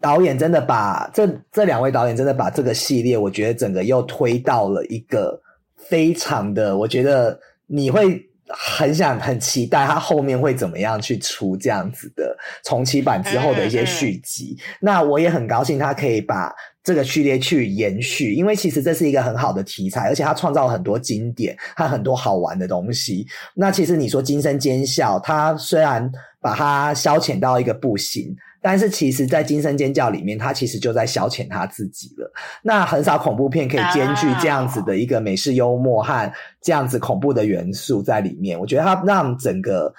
[0.00, 5.40] 导演真的把这这两位导演真的把这个系列，我觉得整个又推到了一个
[5.76, 14.58] 非常的，我觉得你会很想很期待他后面会怎么样去出这样子的重启版之后的一些续集。
[14.80, 16.52] 那我也很高兴他可以把。
[16.88, 23.26] 这个序列去延续，因为其实这是一个很好的题材，而且它创造了很多经典和很多好玩的东西。
[23.54, 32.32] 那其实你说《惊声尖叫》，它虽然把它消遣到一个不行，但是其实在《惊声尖叫》里面，它其实就在消遣他自己了。
[32.62, 38.58] 那很少恐怖片可以兼具这样子的一个美式幽默和这样子恐怖的元素在里面。
[38.58, 39.92] 我觉得它让整个。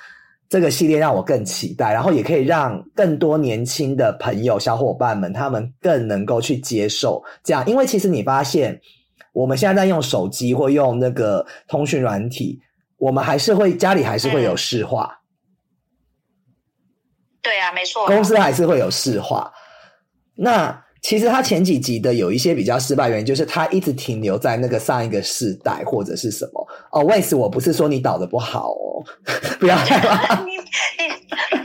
[0.49, 7.63] 这个系列让我更期待，然后也可以让更多年轻的朋友、小伙伴们，他们更能够去接受这样。
[7.67, 8.81] 因为其实你发现，
[9.31, 12.59] 我们现在在用手机或用那个通讯软体，
[12.97, 15.21] 我们还是会家里还是会有视话。
[17.41, 18.07] 对啊，没错。
[18.07, 19.53] 公司还是会有视话。
[20.33, 20.83] 那。
[21.09, 26.67] 其实他前几集的有一些比较失败原因，就是他一直停留在那个上一个世代或者是什么。
[26.91, 29.01] 哦，为此我不是说你导的不好哦，
[29.59, 30.35] 不要害怕。
[30.45, 30.59] 你你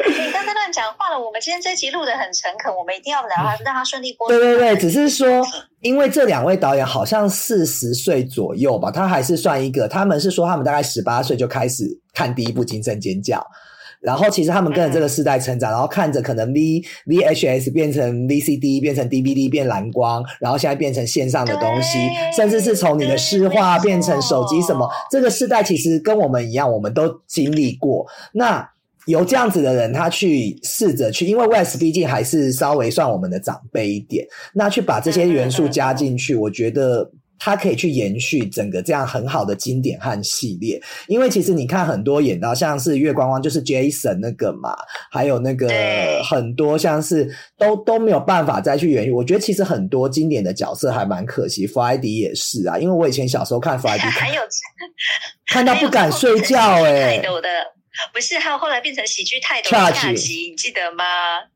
[0.08, 1.20] 你刚才乱讲话了。
[1.22, 4.28] 我们今天这集录的很诚恳，我们一定要聊他，让他顺利播。
[4.28, 5.46] 对对对，只是说，
[5.82, 9.86] 因为这两位导演好像四十岁左右吧，他还是算一个。
[9.86, 13.36] 他们是说他们大概十八岁就开始看第一部《惊声尖叫》。
[14.04, 21.98] 然后其实他们跟着这个世代成长，然后看着可能 V VHS 变成 VCD 变成 DVD 变蓝光，然后现在变成线上的东西，
[22.36, 28.06] 甚至是从你的诗画变成手机什么，这个世代其实跟我们一样，我们都经历过。
[28.32, 28.68] 那
[29.06, 37.10] 由这样子的人，他去试着去，因为 West 毕竟还是稍微算我们的长辈一点，那去把这些元素加进去，我觉得。
[37.44, 44.74] 它可以去延续整个这样很好的经典和系列，因为其实你看很多演到像是月光光就是 Jason 那个嘛，
[45.10, 45.68] 还有那个
[46.24, 49.10] 很多像是都都没有办法再去延续。
[49.10, 54.40] 我觉得其实很多经典的角色还蛮可惜，弗莱迪也是啊，因为我以前小时候看弗莱迪，还有
[55.48, 57.22] 看到不敢睡觉 哎。
[58.12, 61.04] 不是，还有后来变成喜剧泰斗恰吉，你记得吗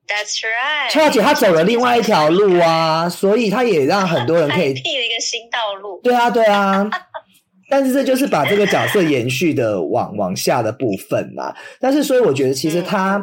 [0.07, 6.01] ？That's right，恰吉他走了另外一条路啊， 所以他也让很多人可以辟了一个新道路。
[6.03, 6.89] 对啊，对啊，
[7.69, 11.55] 但是这就是把这个角色延续的往往下的部分嘛。
[11.81, 13.23] 但是所以我觉得其实他。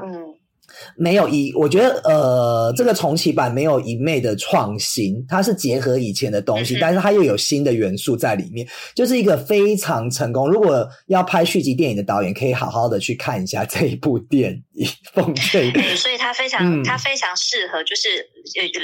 [0.97, 10.49] 没有一，我觉得呃，这个重启版没有一昧的创新，它是结合以前的东西，但是它又有新的元素在里面，就是一个非常成功。
[10.49, 15.71] 如果要拍续集电影的导演，可以好好的去看一下这一部电影《风吹》。
[15.95, 18.09] 所以它非常，它非常适合，就是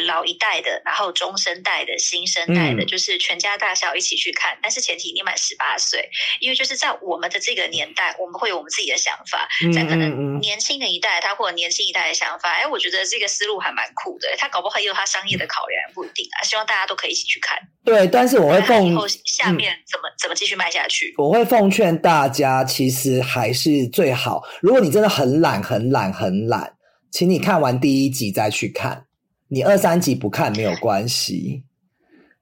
[0.06, 4.58] 老一代的，然后中生代的新生代的，就是全家大小一起去看。
[4.62, 6.10] 但是前提你满十八岁，
[6.42, 12.02] 因为就是在我们的这个年代，我们会有我们自己的想法，在可能年轻的一代，他或者年轻一代。
[12.02, 14.28] 的想法，哎，我觉得这个思路还蛮酷的。
[14.36, 16.42] 他搞不好也有他商业的考量，不一定啊。
[16.44, 17.56] 希望大家都可以一起去看。
[17.86, 21.14] 对，但是我会奉以后下面怎么怎么继续卖下去。
[21.20, 26.74] 我会奉劝大家，其实还是最好，如果你真的很懒、很懒、很懒，
[27.12, 29.06] 请你看完第一集再去看。
[29.54, 31.66] 你二三集不看没有关系。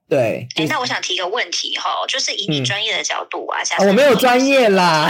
[0.10, 5.08] 对，哎，那我想提一个问题哈，就是以你专业的角度啊，我没有专业啦，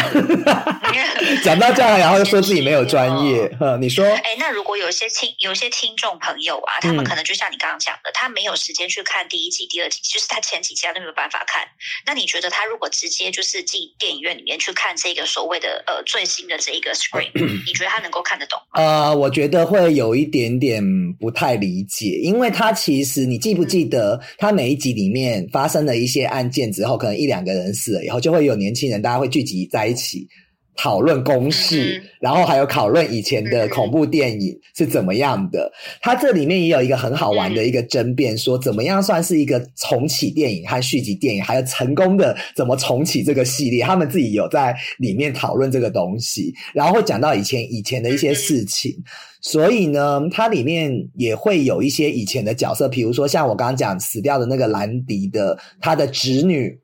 [1.42, 11.64] 讲到这样，然后又说自己没有专业，你说，哎，那如果有些听有些听众朋友啊，他们可能就像你刚刚讲的，他没有时间去看第一集、第二集，就是他前几集他都没有办法看。
[12.06, 17.32] 那你觉得他如果直接就是进电影院里面去看这个所谓的呃最新的这一个 screen，
[17.66, 18.60] 你觉得他能够看得懂？
[18.74, 20.84] 呃，我觉得会有一点点
[21.18, 24.89] 不太理解，因为他其实你记不记得他每一集。
[24.94, 30.28] 里面发生了一些案件之后，可能一两个人死了以后，就会有年轻人，大家会聚集在一起
[30.76, 35.70] 讨论公式，然后还有讨论以前的恐怖电影是怎么样的。
[36.02, 48.96] 它这里面也有一个很好玩的一个争辩，说怎么样算是一个重启电影和续集电影，还有成功的怎么重启这个系列，他们自己有在里面讨论这个东西，然后会讲到以前以前的一些事情。
[49.42, 56.78] 所以呢，它里面也会有一些以前的角色，比如说像我刚刚讲死掉的那个兰迪的，他的侄女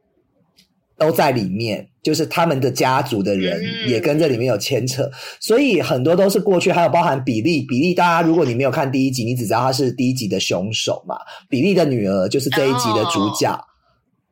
[0.97, 11.17] 都在里面，就是他们的家族的人也跟这里面有牵扯，所以很多都是过去，还有包含比利，比利大家如果你没有看第一集，你只知道他是第一集的凶手嘛，
[11.49, 13.59] 比利的女儿就是这一集的主角，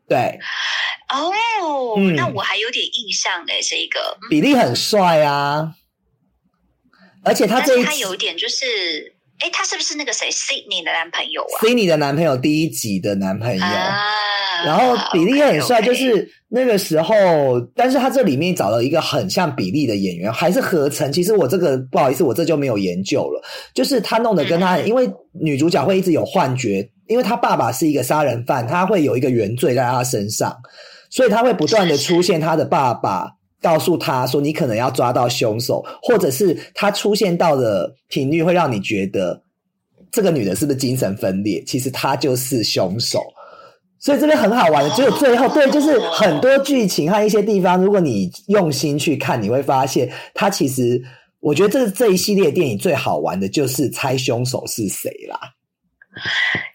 [0.07, 0.39] 对，
[1.09, 3.99] 哦，那我还有点印象诶，这个。
[4.29, 5.75] 比利很帅啊。
[7.23, 8.65] 而且他这一他有一点就是，
[9.39, 13.65] 哎，他是不是那个谁 Sydney 的男朋友啊？Sydney 的男朋友第一集的男朋友，
[14.65, 21.11] 然后比利很帅，就是那个时候，但是他这里面找了一个很像比利的演员，还是合成。
[21.11, 23.41] 其实我这个不好意思，我这就没有研究了。
[23.73, 30.55] 就是他弄得跟他，因为女主角会一直有幻觉，因为他爸爸是一个杀人犯，他会有一个原罪在他身上，
[31.09, 33.31] 所以他会不断的出现他的爸爸。
[33.63, 39.41] 告诉他说：“你可能要抓到凶手，或者是他出现到的频率会让你觉得
[40.11, 41.63] 这个女的是不是精神分裂？
[41.65, 43.23] 其实她就是凶手。
[43.97, 51.01] 所以这边很好玩的，只有最后对，就是很多剧情和一些地方，如果你用心去看，你会发现，他其实
[51.39, 55.39] 我觉得这这一系列电影最好玩的就是猜凶手是谁啦。”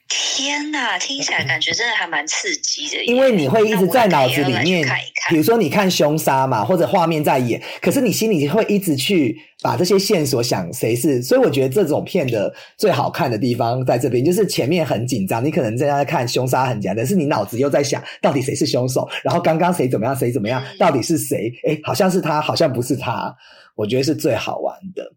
[0.08, 3.04] 天呐，听起来感觉真的还蛮刺激的。
[3.04, 4.86] 因为你会一直在脑子里面，
[5.28, 11.22] 比如说你看凶杀嘛，或者画面在演，可是你心里会一直去把这些线索想谁是。
[11.22, 21.52] 所以我觉得这种片的最好看的地方在这边，就是前面很紧张，你可能在看凶杀很紧张，但是你脑子又在想到底谁是凶手，然后刚刚谁怎么样，谁怎么样，到底是谁？
[21.68, 23.34] 哎，好像是他，好像不是他。
[23.74, 25.12] 我觉得是最好玩的。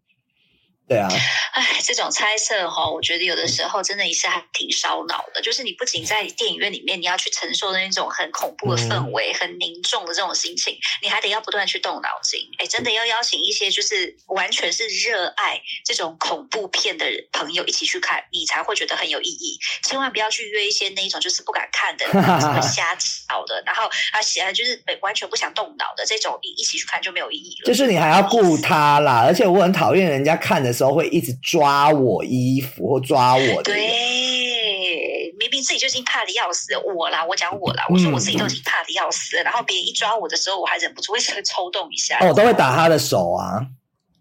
[0.88, 1.08] 对啊，
[1.52, 5.40] 哎，这种猜测哈，我觉得有的时候真的也是还挺烧脑的。
[5.40, 12.40] 就是你不仅在电影院里面，你要去承受那种很恐怖的氛围、很凝重的这种心情，你还得要不断去动脑筋。
[12.58, 19.58] 哎，真的要邀请一些就是完全是热爱这种恐怖片的朋友一起去看，你才会觉得很有意义。
[19.84, 22.04] 千万不要去约一些那一种就是不敢看的、
[22.40, 27.66] 什么瞎吵的，然后啊，写就是完全不想动脑的这种，一一起去看就没有意义了。
[27.66, 30.92] 就是你还要顾他啦，而且我很讨厌人家看的时候。
[30.92, 33.72] 都会一直抓我衣服或抓我的。
[33.72, 42.18] 对，明明自己就已经怕的要死，我啦，我讲我啦，我说我自己都已经怕的要死，然后别人一抓我的时候，我还忍不住会抽动一下。
[42.20, 43.64] 哦，我都会打他的手啊，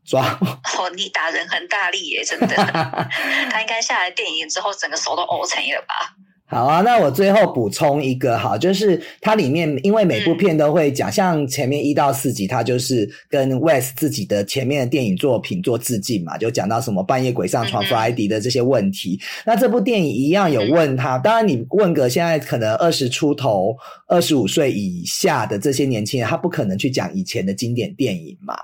[0.05, 0.39] 抓。
[0.77, 2.47] 哦，你打人很大力耶，真的。
[3.51, 6.15] 他应该下来电影之后，整个手都凹成了吧？
[6.51, 19.17] 好啊，那我最后补充一个哈，就是它里面因为每部片都会讲，像前面一到四集，它就是跟 West 自己的前面的电影作品做致敬嘛，就讲到什么半夜鬼上床 Friday 的这些问题。
[19.45, 23.73] 那这部电影一样有问他，当然你问个现在可能二十出头、
[24.07, 28.55] 二十五岁以下的这些年轻人，他不可能去讲以前的经典电影嘛。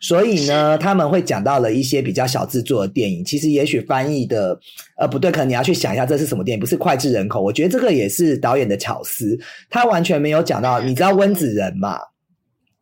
[0.00, 3.24] 所以呢，他们会讲到了一些比较小制作的电影。
[3.24, 4.58] 其实也许翻译的，
[4.98, 7.42] 呃，不对，可能你要去想一下这是什么电影，不是脍炙人口。
[7.42, 9.38] 我觉得这个也是导演的巧思，
[9.70, 10.80] 他完全没有讲到。
[10.80, 11.98] 你知道温子仁嘛？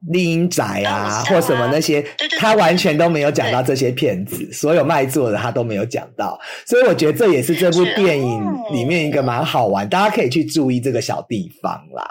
[0.09, 2.05] 丽英仔啊，或什么那些，
[2.39, 4.53] 他完全都没有讲到这些片子。
[4.53, 12.05] 所有卖座的他都没有讲到，所以我觉得这也是这部电影里面一个蛮好玩，大家可以去注意这个小地方啦。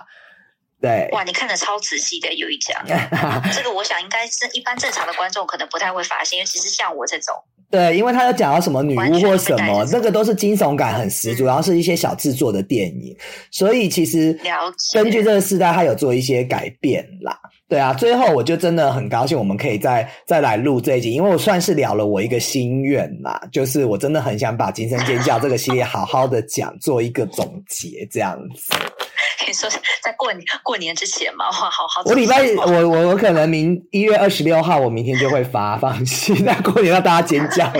[0.83, 2.85] 对，哇，你看的超仔细的，有一讲，
[3.55, 7.33] 这个我想应该是一般正常的观众可能不太会发现，尤其是像我这种。
[7.71, 13.15] 对，因为他有讲到什么女巫或什么，那个都是惊悚感很十足，然后是一些小制作的电影，
[13.49, 14.37] 所以其实
[14.93, 17.39] 根据这个时代，他有做一些改变啦。
[17.69, 28.73] 对啊，最后我就真的很高兴，我们可以再再来录这一集，因为我算是了了我一个心愿啦，就是我真的很想把《惊声尖叫》这个系列好好的讲，做一个总结，这样子。
[29.53, 29.69] 你说
[30.01, 32.01] 在过年过年之前嘛，哇，好好。
[32.05, 36.35] 我礼拜我我我可能明一月二十六号，我明天就会发 放心。
[36.43, 37.71] 那过年要大家尖叫。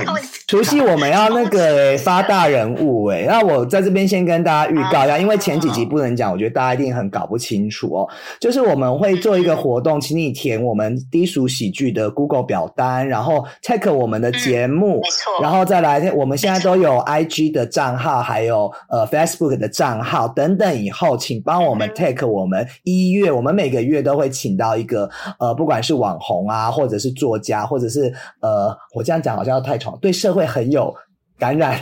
[0.46, 8.08] 除夕我们要那个发大人物哎，那我在这边先跟大家预告一下，因为前几集不能讲，我觉得大家一定很搞不清楚哦。
[8.40, 21.62] 就是我们会做一个活动，请你填我们低俗喜剧的 Google 表单，然后 check 我们的节目，没错，然后再来，我们现在都有 IG 的账号，还有呃 Facebook 的账号等等，以后请帮。
[21.64, 25.09] 帮我们 take 我们一月，我们每个月都会请到一个
[25.39, 30.93] 呃，不管是网红啊，或者是作家，或者是呃，我这样讲好像太宠，对社会很有
[31.39, 31.80] 感染。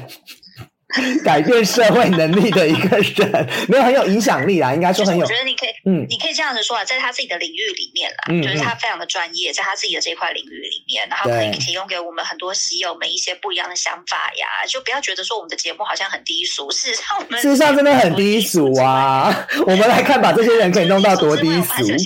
[1.24, 5.22] 改变社会能力的一个人，没有很有影响力啊，应该说很有。
[5.24, 14.46] 我觉得你可以，嗯，你可以这样子说啊，在他自己的领域里面啦，就是他非常的专业，在他自己的这块领域里面，然后可以提供给我们很多喜友们一些不一样的想法呀。
[14.68, 19.48] 就不要觉得说我们的节目好像很低俗，事实上我们事实上真的很低俗啊。
[19.66, 21.86] 我们来看把这些人可以弄到多低俗。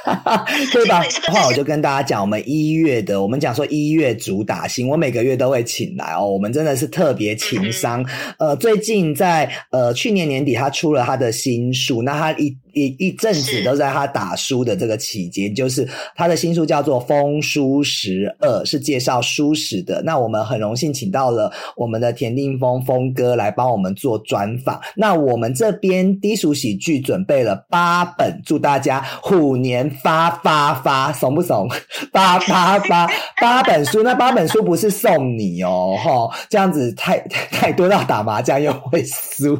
[0.72, 1.04] 对吧？
[1.28, 6.26] 话我就跟大家讲，我们一月的，我们讲说一月主打星，我每个月都会请来哦。
[6.26, 8.02] 我们真的是特别情商。
[8.38, 12.56] 呃，最近在呃去年年底，他出了他的新书，那他一。
[12.74, 20.00] 一一阵子都在他打书的这个期间，就是他的新书叫做《风书十二》，是介绍书史的。
[20.02, 24.80] 那我们很荣幸请到了我们的田定峰峰哥来帮我们做专访。
[24.94, 31.68] 那我们这边低俗喜剧准备了八本，祝大家虎年发发发，怂不怂？
[32.12, 33.10] 发发发
[33.40, 37.18] 八本书，那八本书不是送你哦，哈，这样子太
[37.50, 39.56] 太多到打麻将又会输，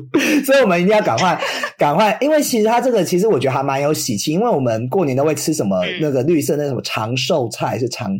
[0.46, 1.36] 所以我们一定要赶快
[1.76, 2.99] 赶快，因为其实他这个。
[3.04, 8.10] 其实我觉得还蛮有喜气，因为我们过年都会吃什么那个绿色那什么长寿菜是长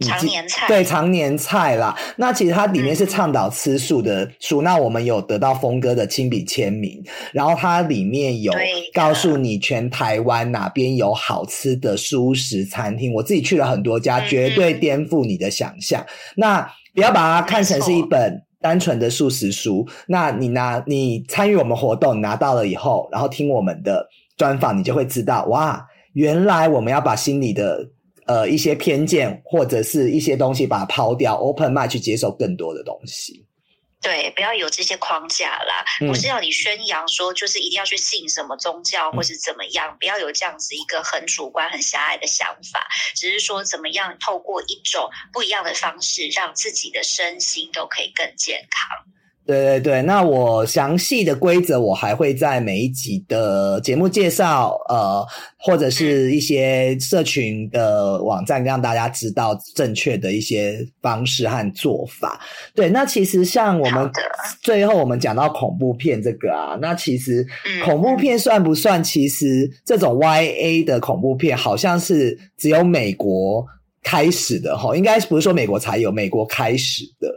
[0.00, 1.94] 常年菜，对常年菜啦。
[2.16, 7.02] 那其实它里面是倡导吃素的书，那我们有得到峰哥的亲笔签名，
[7.32, 8.52] 然后它里面有
[8.94, 13.12] 告诉你全台湾哪边有好吃的素食餐厅。
[13.12, 16.04] 我自己去了很多家，绝对颠覆你的想象。
[16.34, 16.62] 那
[16.94, 18.42] 不要把它看成是一本。
[18.60, 24.06] 单纯的素食书，那你拿你参与我们活动拿到了以后，然后听我们的
[24.36, 27.88] 专访，你就会知道，哇，原来我们要把心里的
[28.26, 33.44] 呃一些偏见或者是一些东西把它抛掉，open mind 去接受更多的东西。
[34.00, 42.88] 对，不要有这些框架啦，不是要你宣扬说就是一定要去信什么宗教或是怎么样，不要有这样子一个很主观、很狭隘的想法。
[43.14, 49.04] 只是说怎么样透过一种不一样的方式，让自己的身心都可以更健康。
[49.50, 55.26] 对对对，那我详细的规则我还会在每一集的节目介绍，呃，
[55.58, 62.40] 或者是一些社群的网站，让大家知道正确的一些方式和做法。
[62.74, 64.08] 对，那其实像我们
[64.62, 67.44] 最后我们讲到恐怖片这个啊，那其实
[67.84, 69.02] 恐怖片算不算？
[69.02, 73.66] 其实这种 Y A 的恐怖片好像是只有美国
[74.02, 77.28] 开始的哈，应该不是说美国才有，美国开始的。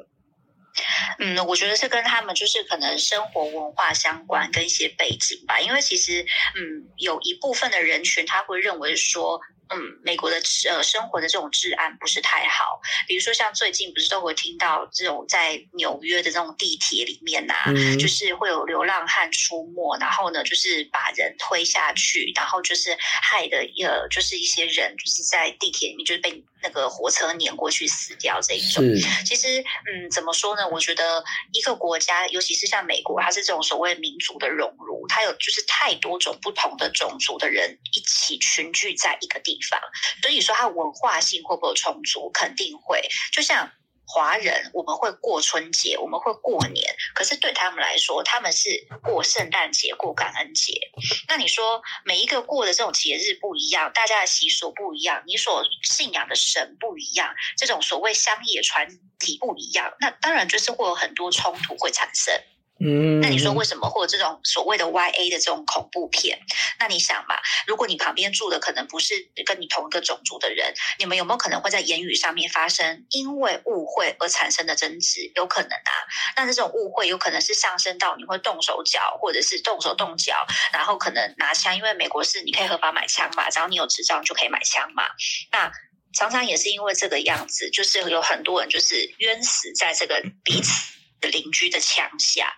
[1.19, 5.59] 嗯，我觉得是跟他们就是可能生活文化相关，跟一些背景吧。
[5.59, 6.23] 因为其实，
[6.55, 9.39] 嗯，有一部分的人群他会认为说。
[9.73, 10.35] 嗯，美国的
[10.69, 17.55] 呃生活的这种治安不是太好，比如说像最近不是都会听到这种在纽约的这种地铁里面呐，
[17.97, 28.83] 就是会有流浪汉出没，然后呢就是把人推下去，然后就是害的呃就是一些人就是在地铁里面就是被那个火车碾过去死掉这一种。
[29.25, 30.67] 其实嗯怎么说呢？
[30.69, 39.59] 我觉得一个国家，尤其是像美国，它是这种所谓民族的熔炉，它有就是太多种不同的种族的人一起群聚在一个地。
[39.69, 39.79] 方，
[40.21, 42.29] 所以说它文化性会不会充足？
[42.33, 43.01] 肯定会。
[43.31, 43.69] 就像
[44.13, 48.69] 华人，我们会过春节，我们会过年，可是对他们来说，他们是
[49.01, 50.79] 过圣诞节、过感恩节。
[51.27, 58.87] 那你说每一个过的这种节日不一样，大家的习俗不一样，你所信仰的神不一样，这种所谓乡野传
[59.17, 62.39] 体不一样，那当然就是会有很多冲突会产生。
[62.79, 66.39] 嗯，那你说为什么会有这种所谓的 Y A 的这种恐怖片？
[66.79, 67.35] 那你想嘛，
[67.67, 69.13] 如果你旁边住的可能不是
[69.45, 75.31] 跟你同一个种族的人，你们有没有可能会在言语上面发生因为误会而产生的争执？
[75.35, 75.91] 有可能啊。
[76.35, 85.03] 那这种误会有可能是上升到你会动手脚，或者是动手动脚，然后可能拿枪，因为美国是你可以合法买枪嘛，只要你有执照就可以买枪嘛。
[85.51, 85.71] 那
[86.11, 90.91] 常常也是因为这个样子，就是有很多人就是冤死在这个彼此。
[91.29, 92.53] 邻居的墙下，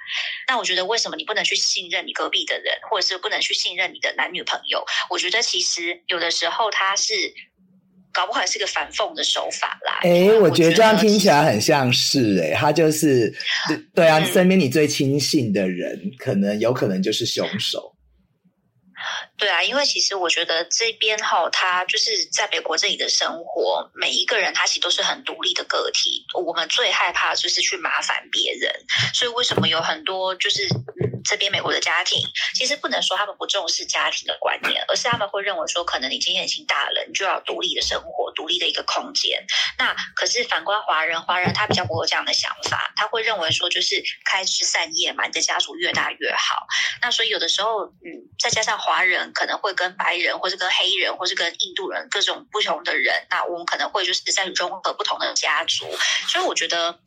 [0.47, 4.85] 那我觉得为什么你不能去信任你隔壁的人，或者是不能去信任你的男女朋友？
[5.09, 7.13] 我觉得其实有的时候他是
[8.11, 9.99] 搞不好是个反讽的手法啦。
[10.03, 13.33] 哎，我觉得这样听起来很像是哎，他就是
[13.93, 17.94] 对啊，身边你最亲信的人，可能有可能就是凶手。
[19.37, 26.25] 对啊，因为其实我觉得这边哈，他就是在美国这里的生活，每一个人他其实都是很独立的个体。
[26.33, 28.71] 我们最害怕就是去麻烦别人，
[29.13, 30.67] 所以为什么有很多就是，
[31.25, 32.21] 这边美国的家庭，
[32.53, 39.45] 其实不能说他们不重视家庭的观念，而是他们会认为说，可能你今天已经大了，你就要独立的生活，独立的一个空间。
[39.77, 46.67] 那可是反观华人，华人他比较不会这样的想法，他会认为说，就是开枝散叶嘛，你的家族越大越好。
[47.01, 49.15] 那所以有的时候，嗯，再加上华人。
[49.33, 55.85] 可能会跟白人，或是跟黑人，或是跟印度人各种不同的人，那我们可能会就是在融合不同的家族，
[56.27, 56.99] 所以我觉得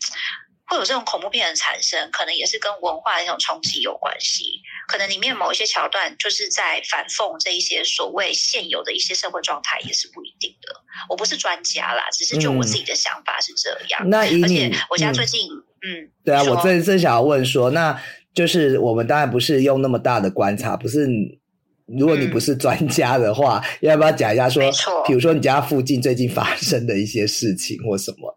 [0.69, 4.61] 会有这种恐怖片的产生，可能也是跟文化的一种冲击有关系。
[4.87, 10.75] 可能里面某一些桥段就是在反讽这一些所谓现有的一些社会状态，也是不一定的。
[11.09, 14.09] 我不是专家啦，只是就我自己的想法是这样。
[14.11, 15.49] 那而且我家最近，
[15.83, 17.99] 嗯，对啊，我正正想要问说，那
[18.35, 21.09] 就是我们当然不是用那么大的观察，不是。
[21.99, 24.63] 如果你不是专家的话，要不要讲一下说，
[25.07, 28.31] 比如说你家附近最近发生的一些事情或什么？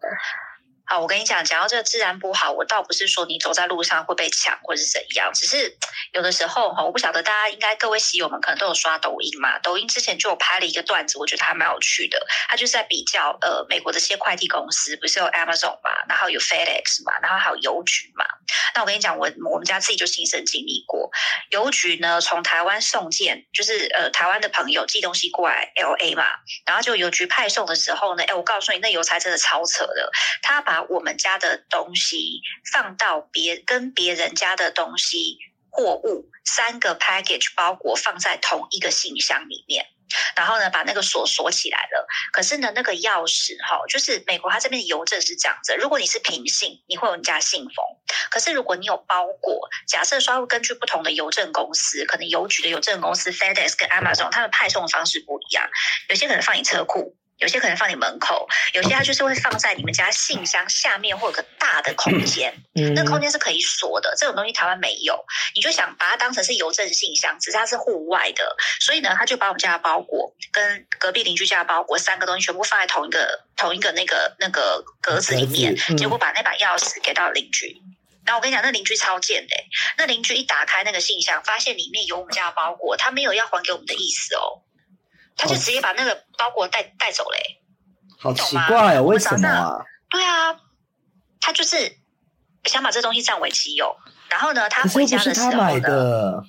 [0.92, 5.74] 啊，我跟你讲，讲到这个治安不好，我倒不是说你走在路上会被抢或是怎样，只是
[6.12, 18.26] 有的时候哈，我不晓得大家应该各位喜友们可能都有刷抖音嘛，抖音之前就有拍了一个段子，我觉得还蛮有趣的，他就是在比较呃美国的这些快递公司，不是有 Amazon 嘛，然后有 FedEx 嘛，然后还有邮局嘛。
[18.74, 21.10] 那我跟你讲，我我们家自己就亲身经历过，
[21.48, 26.26] 邮局呢从台湾送件，就是呃台湾的朋友寄东西过来 LA 嘛，
[26.66, 30.10] 然后就邮局派送的时候呢，哎，我告诉你，那邮差真的超扯的，
[30.42, 32.40] 他把我们家的东西
[32.72, 35.38] 放到别跟别人家的东西
[35.70, 39.86] 货物三个 package 包裹放在同一个信箱里面，
[40.36, 42.06] 然后呢把那个锁锁起来了。
[42.32, 47.84] 可是呢那个钥匙哈，就是美国它这边的邮政是这样子，如果你是平信，你会有你家信封；
[48.30, 55.70] 可是如果你有包裹，假设说会根据不同的邮政公司，可能邮局的邮政公司 FedEx 跟 Amazon，他们派送方式不一样，
[56.10, 57.16] 有些可能放你车库。
[57.42, 62.54] 有些可能放你门口，有些它就是会放在你们家信箱下面或有个大的空间，
[62.94, 64.14] 那空间是可以锁的。
[64.16, 65.22] 这种东西台湾没有，
[65.54, 77.76] 你就想把它当成是邮政信箱，只是它是户外的，所以呢，他就把我们家的包裹跟隔壁邻居家的包裹三个东西全部放在同一个同一个那个那个格子里面，结果把那把钥匙给到邻居。
[78.24, 79.56] 然后我跟你讲，那邻居超贱的，
[79.98, 84.62] 那邻居一打开那个信箱，发现里面有我们家的包裹，他没有要还给我们的意思哦。
[85.36, 87.62] 他就直接把那个包裹带带走嘞，
[88.18, 89.84] 好奇怪哦，为什么啊？
[90.10, 90.54] 对啊，
[91.40, 91.98] 他就是
[92.64, 93.96] 想把这东西占为己有。
[94.28, 96.44] 然后呢，他回家的时候他买呢，的，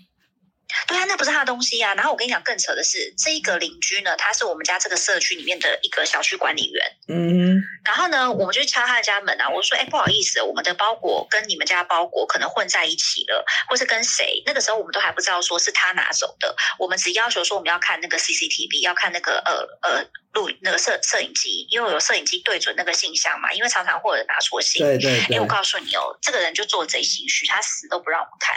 [0.93, 1.95] 对啊，那不是他的东西啊。
[1.95, 6.85] 然后我跟你讲，更扯的是，这一个邻居呢，他是我们家这个社区里面的一个小区管理员。
[7.07, 14.43] 嗯，然后呢，我们就去敲他的家门啊，我说：“哎，不好意思，我们的包裹跟你们家包裹可能混在一起了，或是跟谁？
[14.45, 24.85] 那个时候我们都还不知道说是他拿走的，我们只要求说我们要看那个 CCTV，要看那个呃呃录那个摄摄影机，因为有摄影机对准那个信箱嘛，因为常常会有人拿错信。
[24.85, 28.55] 对对哎，我，告诉你哦，这个人就做贼心虚，他死都不让我们看。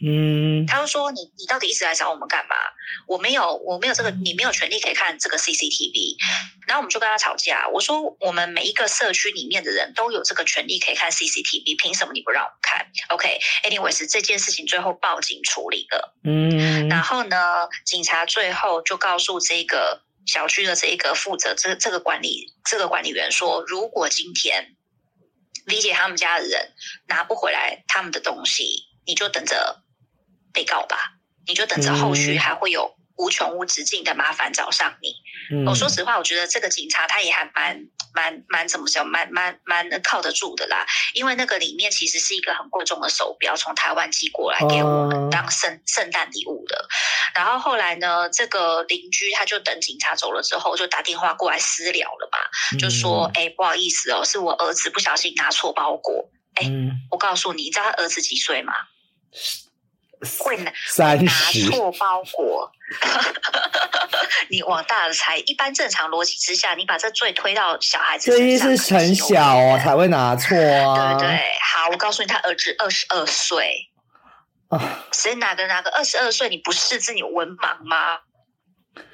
[0.00, 2.54] 嗯，他就说你你到底一直来找我们干嘛？
[3.06, 6.16] 我没有我没有这个，你没有权利可以看这个 CCTV。
[6.66, 16.14] 然后我们就跟他吵架，我说我们每一个社区里面的人都有这个权利可以看 CCTV，凭什么你不让我们看？OK，anyways，、这件事情最后报警处理了。
[16.24, 24.76] 嗯，然后呢，警察最后就告诉这个小区的这一个负责这这个管理这个管理员说，如果今天
[25.64, 26.72] 理解他们家的人
[27.06, 29.82] 拿不回来他们的东西，你就等着
[30.52, 31.14] 被告吧，
[31.46, 35.14] 你就等着后续嗯还会有无穷无止境的麻烦找上你。
[35.50, 37.80] 嗯我说实话，我觉得这个警察他也还蛮
[38.14, 40.84] 蛮蛮怎么讲，蛮蛮蛮靠得住的啦。
[41.14, 46.86] 因为那个里面其实是一个很贵重的手表，从台湾寄过来给我们哦当圣圣诞礼物的。
[47.34, 56.30] 然后后来呢，这个邻居他就等警察走了之后，就打电话过来私聊了嘛，就说：“哎、不好意思哦，是我儿子不小心拿错包裹。
[56.54, 58.74] 哎嗯，我告诉你，你知道他儿子几岁吗？
[60.38, 62.70] 会拿 三拿十，错包裹，
[64.50, 65.36] 你往大了猜。
[65.46, 71.28] 一般正常逻辑之下，你把这罪推到小孩子身上，是很小哦，才会拿错啊， 对不对？
[71.62, 73.90] 好，我告诉你，他儿子二十二岁，
[74.68, 76.48] 啊，谁哪个哪个二十二岁？
[76.48, 78.18] 你不识字，你文盲吗？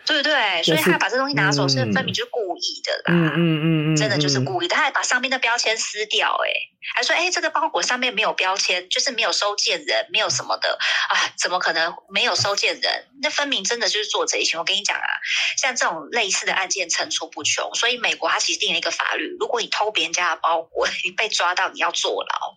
[0.06, 0.62] 对不对？
[0.62, 3.14] 所以他把这东西拿走，是嗯分明就是故意的啦。
[3.14, 6.50] 嗯嗯嗯嗯，真的就是嗯故意的，他还把上面的标签撕掉、欸，
[6.94, 10.78] 还说，哎，这个包裹上面没有标签，就是没有收件人，没有什么的
[11.08, 13.04] 啊，怎么可能没有收件人？
[13.22, 14.58] 那分明真的就是做贼心。
[14.58, 15.08] 我跟你讲啊，
[15.56, 22.54] 像这种类似的案件层出不穷，所以美国它其实定了一个法律，如果你偷别人家的包裹，你被抓到，你要坐牢。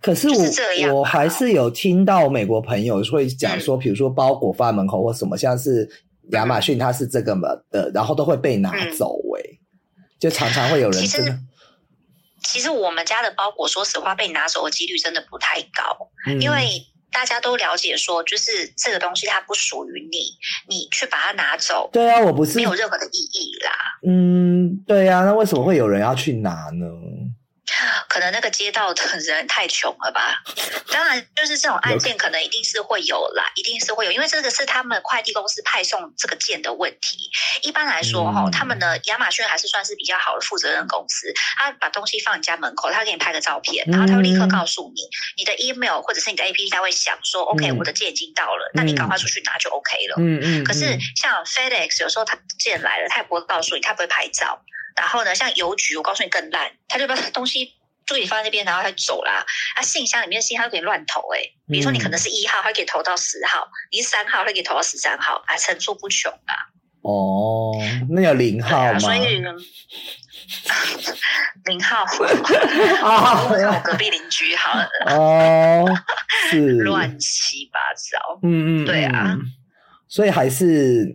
[0.00, 5.88] 可是我我还是有听到美国朋友会讲嗯说，比如说包裹放在门口或什么，像是
[6.30, 9.58] 亚马逊它是这个嘛的，然后都会被拿嗯走诶、
[10.18, 11.38] 就常常会有人其真的实，
[12.42, 16.10] 其实我们家的包裹，说实话被拿走的几率真的不太高。
[16.26, 20.18] 嗯因为大家都了解说，就是这个东西它不属于你，
[20.66, 23.70] 你去把它拿走，对啊，我不是没有任何的意义啦。
[24.06, 26.86] 嗯，对啊，那为什么会有人要去拿呢？
[28.08, 30.42] 可能那个街道的人太穷了吧？
[30.90, 37.30] 当然，就是这种案件可能一定是会有啦，一定是会有，因为这个是他们快递公司派送这个件的问题。
[37.62, 45.02] 一般来说，哈、嗯他们的亚马逊还是算是比较好的负责任公司，他把东西放你家门口，他给你拍个照片，然后他会立刻告诉你，
[45.36, 50.16] 你的 email 或者是你的 APP，他会想说，OK，、嗯我的件已经到了，那你赶快出去拿就 OK 了。
[50.18, 54.60] 嗯嗯，可是嗯像 FedEx 有时候他件来了，他也不会告诉你，他不会拍照。
[54.96, 57.66] 然后呢，像邮局，我告诉你更烂，他就把东西
[58.06, 59.44] 就给你放在那边，然后他就走啦。
[59.76, 66.54] 啊，信箱里面的信他就给你乱投、欸，比如说你可能是一号，他可以投到十号；你是三号，他可以投到十三号，啊，层出不穷啊。
[67.02, 67.72] 哦，
[68.10, 68.90] 那有零对号吗？
[68.90, 69.42] 啊，所以
[71.64, 75.84] 零号，啊问看我隔壁邻居好了，哦，
[76.50, 78.38] 是乱七八糟。
[78.42, 79.42] 嗯嗯，对啊嗯，
[80.08, 81.12] 所以还是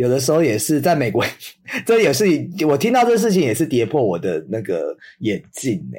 [0.00, 1.22] 有的时候也是在美国，
[1.84, 2.24] 这也是
[2.66, 5.98] 我听到这事情也是跌破我的那个眼镜呢、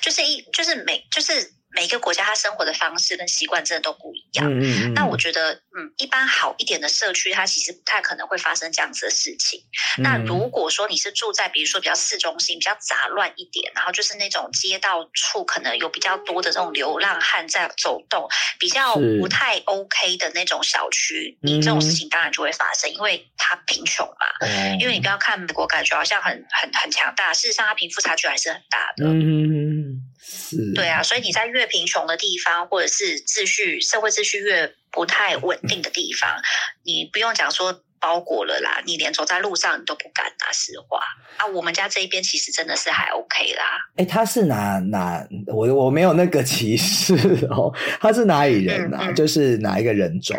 [0.00, 1.32] 就是一就是美就是
[1.78, 4.44] 每一个国家它生活的方式跟习惯真的都不一样。
[4.52, 9.62] 嗯嗯嗯，那我觉得，嗯，一般好一点的社区，它其实不太可能会发生这样子的事情。
[9.98, 24.26] 那嗯如果说你是住在，比如说比较市中心、比较杂乱一点，然后就是那种街道处可能有比较多的这种流浪汉在走动，比较不太 OK 的那种小区，你这种事情当然就会发生，因为它贫穷嘛。
[24.40, 29.04] 嗯因为你不要看美国，感觉好像很很很强大，事实上它贫富差距还是很大的。
[29.06, 36.40] 嗯嗯嗯是，对啊，所以你在越贫穷的地方，或者是秩序社会秩序越不太稳定的地方，
[36.84, 41.00] 你不用讲说包裹了啦，你连走在路上你都不敢拿实话
[41.38, 41.46] 啊。
[41.46, 47.14] 我们家这一边其实真的是还 OK 啦，哎，他是哪哪我我没有那个歧视
[47.50, 48.98] 哦， 他是哪里人啊？
[49.02, 50.38] 嗯嗯就是哪一个人种？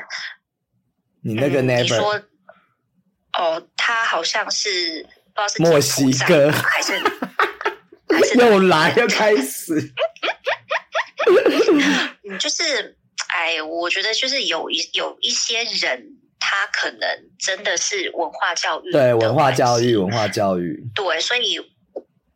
[1.22, 2.22] 你那个 never、说
[3.38, 6.94] 哦，他好像是不知道是墨西哥还是
[8.36, 9.94] 又来又开始，
[12.24, 12.98] 嗯，就是，
[13.28, 17.08] 哎，我觉得就是有一有一些人，他可能
[17.38, 21.60] 真的是文化教育对文化教育，文化教育，对，所以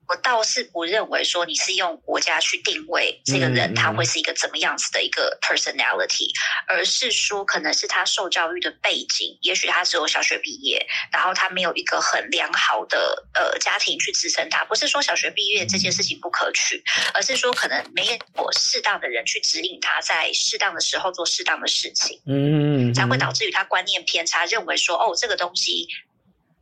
[0.07, 6.29] 我倒是不认为说你是用国家去定位这个人他会是一个怎么样子的一个 personality，
[6.67, 14.65] 而是说可能是他受教育的背景，也许他只有小学毕业，然后他没有一个很良好的呃家庭去支撑他。
[14.65, 16.83] 不是说小学毕业这件事情不可取，
[17.13, 25.87] 而是说可能没有适当的人去指引他在适当的时候做适当的事情，嗯，才会导致于他观念偏差，认为说哦这个东西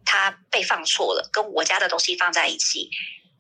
[0.05, 2.89] 他被放错了，跟我家的东西放在一起。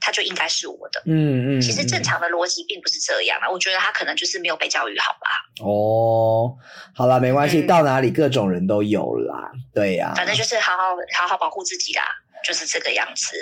[0.01, 1.61] 他就应该是我的，嗯嗯。
[1.61, 5.29] 其实正常的逻辑并不是这样啊，我觉得他可能就是没有被教育好吧。
[5.63, 6.57] 哦，
[6.93, 10.11] 好了，没关系，到哪里各种人都有啦，对呀。
[10.17, 10.83] 反正就是好好
[11.17, 12.03] 好好保护自己啦，
[12.43, 13.37] 就是这个样子。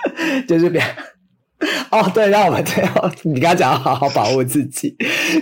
[0.48, 0.80] 就是别
[1.90, 4.96] 哦，对，让我们最后你刚刚讲好好保护自己，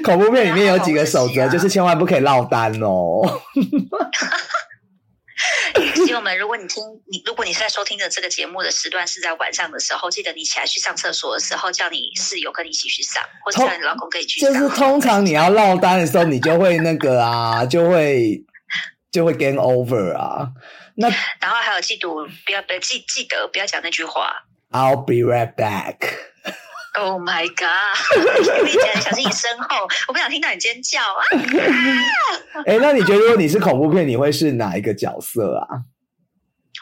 [0.04, 3.20] 恐怖片里面有几个守则，就是千万不可以落单哦。
[5.94, 14.52] 朋友们，如果你听你，如果你在收听的这个节目的时段是在晚上的时候，记得你起来去上厕所的时候，叫你室友跟你一起去上，或者叫你老公跟你去上。
[14.52, 18.44] 就是通常你要落单的时候，你就会那个啊，就会
[19.10, 20.48] 就会 game over 啊。
[20.94, 21.08] 那
[21.40, 24.44] 然后还有记住，不要不要记记得不要讲那句话。
[24.70, 26.31] I'll be right back.
[26.94, 28.66] Oh my god！
[28.66, 31.24] 你讲，小心你身后，我不想听到你尖叫啊！
[32.66, 35.88] 哎，那你觉得如果你是恐怖片，你会是哪一个角色啊？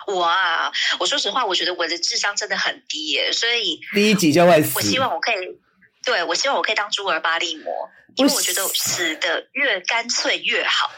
[0.08, 0.72] 我啊！
[0.98, 4.72] 我说实话，我觉得我的智商真的很低耶，所以第一集就会死。
[4.76, 5.60] 我希望我可以，
[6.04, 7.72] 对我希望我可以当朱尔巴利魔，
[8.16, 10.90] 因为我觉得死的越干脆越好。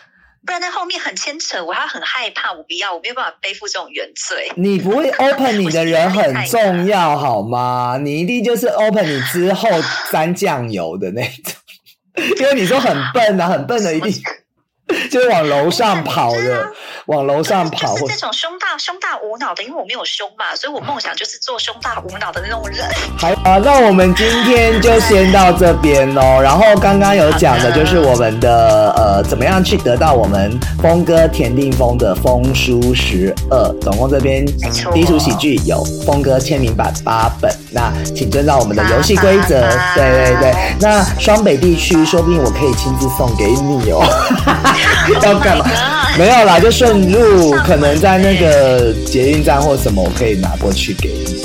[0.45, 4.51] 不然在后面很牵扯，我还很害怕，我不要，我没有办法背负这种原罪。
[4.57, 7.99] 你不会 open 你的人很重要好吗？
[8.03, 9.69] 你一定就是 open 你之后
[10.11, 11.55] 沾酱油的那种，
[12.41, 14.13] 因为你说很笨啊，很笨的一定。
[15.11, 16.67] 就是往楼上跑的，
[17.07, 22.89] 往楼上跑，就是这种胸大胸大无脑的，因为我没有胸嘛，所以我梦想就是做胸大无脑的那种人。
[23.17, 26.41] 好啊，那我们今天就先到这边喽。
[26.41, 34.45] 然后刚刚有讲的就是我们的呃，怎么样去得到我们峰哥田定峰的风书十二，总共这边
[34.93, 39.61] 低俗喜剧有峰哥签名版八本，那请遵照我们的游戏规则。
[39.95, 44.03] 对对对，那双北地区说不定我可以亲自送给你哦。
[45.23, 45.67] 要干嘛？
[46.19, 51.43] 没有啦，就顺路，可能在那个捷运站或什么，我可以拿过去给你，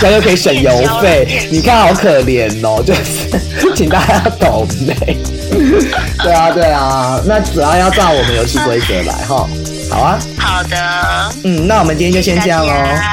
[0.00, 1.48] 这样就可以省邮费。
[1.50, 5.16] 你看好可怜哦，就是请大家懂嘞。
[6.22, 9.48] 对啊，对啊，那主要要照我们游戏规则来哈。
[9.90, 10.76] 好啊，好的。
[11.42, 12.72] 嗯，那我们今天就先这样喽。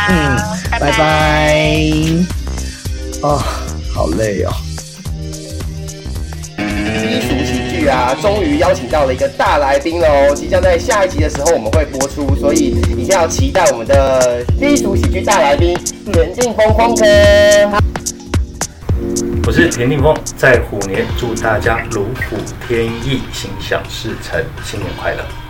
[0.09, 0.37] 嗯，
[0.79, 1.57] 拜拜。
[3.21, 3.41] 哦，
[3.91, 4.53] 好累哦。
[7.89, 10.33] 啊，终于邀请到了一个大来宾喽！
[10.35, 15.77] 即将在下一集的时候我们会播出，所以一定要期待我们的低俗喜剧大来宾
[16.11, 17.05] 田定峰峰哥。
[19.45, 22.35] 我是田定峰，在虎年祝大家如虎
[22.67, 25.46] 添翼，心想事成，新年快乐！